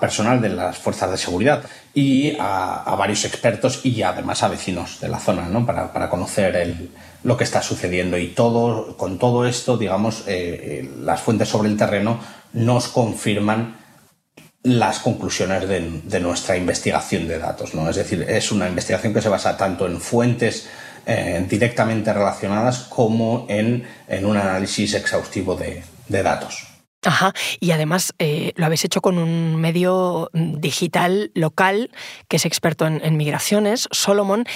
personal 0.00 0.40
de 0.40 0.48
las 0.48 0.78
fuerzas 0.78 1.10
de 1.10 1.18
seguridad 1.18 1.64
y 1.92 2.36
a, 2.38 2.94
varios 2.98 3.24
expertos 3.24 3.84
y 3.84 4.02
además 4.02 4.42
a 4.42 4.48
vecinos 4.48 5.00
de 5.00 5.08
la 5.08 5.18
zona, 5.18 5.48
¿no? 5.48 5.64
Para, 5.64 5.92
para 5.92 6.10
conocer 6.10 6.56
el, 6.56 6.90
lo 7.24 7.36
que 7.36 7.44
está 7.44 7.62
sucediendo 7.62 8.18
y 8.18 8.28
todo, 8.28 8.96
con 8.96 9.18
todo 9.18 9.46
esto, 9.46 9.76
digamos, 9.76 10.24
eh, 10.26 10.82
eh, 10.84 10.90
las 11.00 11.20
fuentes 11.20 11.48
sobre 11.48 11.70
el 11.70 11.76
terreno 11.76 12.20
nos 12.52 12.88
confirman 12.88 13.76
las 14.62 14.98
conclusiones 15.00 15.68
de, 15.68 16.20
nuestra 16.20 16.56
investigación 16.56 17.26
de 17.26 17.38
datos. 17.38 17.74
¿no? 17.74 17.88
Es 17.88 17.96
decir, 17.96 18.24
es 18.28 18.52
una 18.52 18.68
investigación 18.68 19.12
que 19.12 19.20
se 19.20 19.28
basa 19.28 19.56
tanto 19.56 19.86
en 19.86 20.00
fuentes 20.00 20.68
eh, 21.06 21.44
directamente 21.48 22.12
relacionadas 22.12 22.80
como 22.80 23.46
en, 23.48 23.86
un 24.24 24.36
análisis 24.36 24.94
exhaustivo 24.94 25.56
de, 25.56 25.82
datos. 26.08 26.66
Ajá, 27.02 27.34
y 27.60 27.72
además 27.72 28.14
lo 28.18 28.64
habéis 28.64 28.84
hecho 28.84 29.02
con 29.02 29.18
un 29.18 29.56
medio 29.56 30.30
digital 30.32 31.32
local 31.34 31.90
que 32.28 32.36
es 32.36 32.46
experto 32.46 32.86
en, 32.86 33.04
en 33.04 33.18
migraciones, 33.18 33.88
Solomon. 33.90 34.46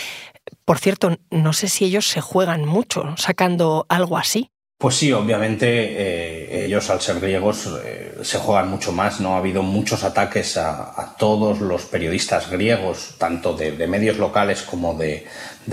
Por 0.64 0.78
cierto, 0.78 1.18
no 1.30 1.52
sé 1.52 1.68
si 1.68 1.84
ellos 1.84 2.08
se 2.08 2.22
juegan 2.22 2.64
mucho 2.64 3.14
sacando 3.16 3.84
algo 3.90 4.16
así. 4.16 4.50
Pues 4.78 4.94
sí, 4.94 5.10
obviamente 5.10 5.66
eh, 5.66 6.66
ellos 6.66 6.88
al 6.88 7.00
ser 7.00 7.18
griegos 7.18 7.68
eh, 7.84 8.12
se 8.22 8.38
juegan 8.38 8.70
mucho 8.70 8.92
más, 8.92 9.20
¿no? 9.20 9.34
Ha 9.34 9.38
habido 9.38 9.64
muchos 9.64 10.04
ataques 10.04 10.56
a, 10.56 11.16
todos 11.18 11.58
los 11.58 11.86
periodistas 11.86 12.48
griegos, 12.48 13.16
tanto 13.18 13.54
de, 13.54 13.72
medios 13.88 14.18
locales 14.18 14.62
como 14.62 14.94
de, 14.94 15.26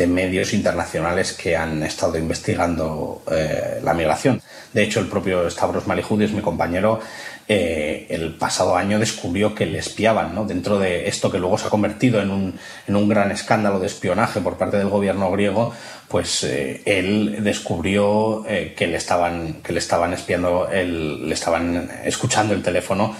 medios 0.08 0.54
internacionales 0.54 1.34
que 1.34 1.56
han 1.56 1.82
estado 1.84 2.18
investigando 2.18 3.24
eh, 3.32 3.80
la 3.82 3.94
migración. 3.94 4.42
De 4.74 4.84
hecho, 4.84 5.00
el 5.00 5.08
propio 5.08 5.50
Stavros 5.50 5.88
Malihudis, 5.88 6.32
mi 6.32 6.42
compañero, 6.42 7.00
eh, 7.48 8.08
el 8.10 8.34
pasado 8.36 8.76
año 8.76 9.00
descubrió 9.00 9.56
que 9.56 9.66
le 9.66 9.80
espiaban, 9.80 10.36
¿no? 10.36 10.46
Dentro 10.46 10.78
de 10.78 11.08
esto 11.08 11.32
que 11.32 11.40
luego 11.40 11.58
se 11.58 11.68
ha 11.68 11.70
convertido 11.70 12.22
en 12.22 12.30
un, 12.32 12.60
en 12.88 12.96
un 12.96 13.08
gran 13.08 13.32
escándalo 13.32 13.80
de 13.80 13.88
espionaje 13.88 14.42
por 14.42 14.58
parte 14.58 14.78
del 14.78 14.90
gobierno 14.90 15.32
griego, 15.32 15.74
pues 16.10 16.44
eh, 16.44 16.82
él 16.86 17.38
descubrió 17.42 18.44
que 18.76 18.88
le 18.88 18.98
estaban 18.98 19.62
que 19.64 19.74
le 19.74 19.80
estaban 19.80 20.14
espiando, 20.14 20.70
el, 20.70 21.28
le 21.28 21.34
estaban 21.34 21.90
escuchando 22.04 22.54
el 22.54 22.62
teléfono 22.62 23.16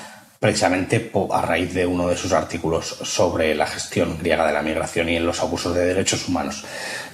precisamente 0.46 1.10
a 1.32 1.42
raíz 1.42 1.74
de 1.74 1.88
uno 1.88 2.08
de 2.08 2.16
sus 2.16 2.32
artículos 2.32 2.86
sobre 3.02 3.56
la 3.56 3.66
gestión 3.66 4.16
griega 4.20 4.46
de 4.46 4.54
la 4.54 4.62
migración 4.62 5.10
y 5.10 5.16
en 5.16 5.26
los 5.26 5.42
abusos 5.42 5.74
de 5.74 5.88
derechos 5.88 6.30
humanos. 6.30 6.64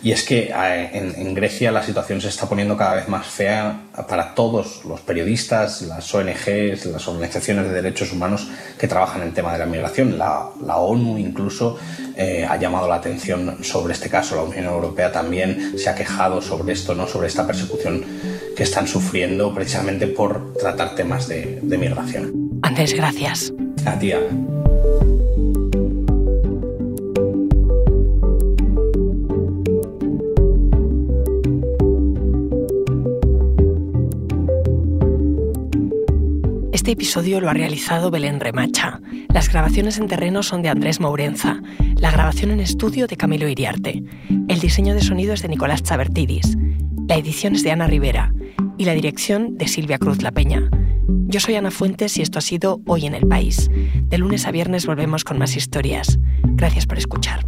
Y 0.03 0.11
es 0.11 0.23
que 0.23 0.51
eh, 0.53 0.89
en, 0.93 1.33
Grecia 1.33 1.71
la 1.71 1.81
situación 1.81 2.19
se 2.19 2.27
está 2.27 2.49
poniendo 2.49 2.75
cada 2.75 2.95
vez 2.95 3.07
más 3.07 3.25
fea 3.27 3.83
para 4.09 4.35
todos 4.35 4.83
los 4.83 4.99
periodistas, 4.99 5.81
las 5.83 6.13
ONGs, 6.13 6.87
las 6.87 7.07
organizaciones 7.07 7.69
de 7.69 7.81
derechos 7.81 8.11
humanos 8.11 8.49
que 8.77 8.89
trabajan 8.89 9.21
en 9.21 9.29
el 9.29 9.33
tema 9.33 9.53
de 9.53 9.59
la 9.59 9.65
migración. 9.65 10.17
La, 10.17 10.49
ONU 10.75 11.17
incluso 11.17 11.79
eh, 12.17 12.45
ha 12.49 12.57
llamado 12.57 12.89
la 12.89 12.95
atención 12.95 13.63
sobre 13.63 13.93
este 13.93 14.09
caso. 14.09 14.35
La 14.35 14.43
Unión 14.43 14.65
Europea 14.65 15.09
también 15.09 15.79
se 15.79 15.89
ha 15.89 15.95
quejado 15.95 16.41
sobre 16.41 16.73
esto, 16.73 16.93
¿no? 16.95 17.07
sobre 17.07 17.29
esta 17.29 17.47
persecución 17.47 18.03
que 18.57 18.63
están 18.63 18.89
sufriendo 18.89 19.53
precisamente 19.55 20.07
por 20.07 20.51
tratar 20.55 20.95
temas 20.95 21.29
de, 21.29 21.59
de 21.61 21.77
migración. 21.77 22.40
Andrés, 22.61 22.93
gracias. 22.93 23.53
A 23.85 23.97
ti, 23.97 24.11
Este 36.71 36.91
episodio 36.93 37.39
lo 37.39 37.49
ha 37.49 37.53
realizado 37.53 38.09
Belén 38.09 38.39
Remacha. 38.39 38.99
Las 39.33 39.49
grabaciones 39.49 39.99
en 39.99 40.07
terreno 40.07 40.41
son 40.41 40.61
de 40.61 40.69
Andrés 40.69 40.99
Mourenza, 40.99 41.61
la 41.97 42.11
grabación 42.11 42.51
en 42.51 42.59
estudio 42.59 43.07
de 43.07 43.17
Camilo 43.17 43.47
Iriarte, 43.47 44.03
el 44.47 44.59
diseño 44.59 44.95
de 44.95 45.01
sonido 45.01 45.33
es 45.33 45.41
de 45.41 45.49
Nicolás 45.49 45.83
Chabertidis, 45.83 46.57
la 47.07 47.17
edición 47.17 47.55
es 47.55 47.63
de 47.63 47.71
Ana 47.71 47.87
Rivera 47.87 48.33
y 48.77 48.85
la 48.85 48.93
dirección 48.93 49.57
de 49.57 49.67
Silvia 49.67 49.99
Cruz 49.99 50.23
La 50.23 50.31
Peña. 50.31 50.69
Yo 51.27 51.39
soy 51.39 51.55
Ana 51.55 51.71
Fuentes 51.71 52.17
y 52.17 52.21
esto 52.21 52.39
ha 52.39 52.41
sido 52.41 52.81
Hoy 52.85 53.05
en 53.05 53.15
el 53.15 53.27
País. 53.27 53.69
De 54.03 54.17
lunes 54.17 54.45
a 54.45 54.51
viernes 54.51 54.85
volvemos 54.85 55.23
con 55.23 55.37
más 55.37 55.55
historias. 55.55 56.19
Gracias 56.43 56.85
por 56.85 56.97
escuchar. 56.97 57.45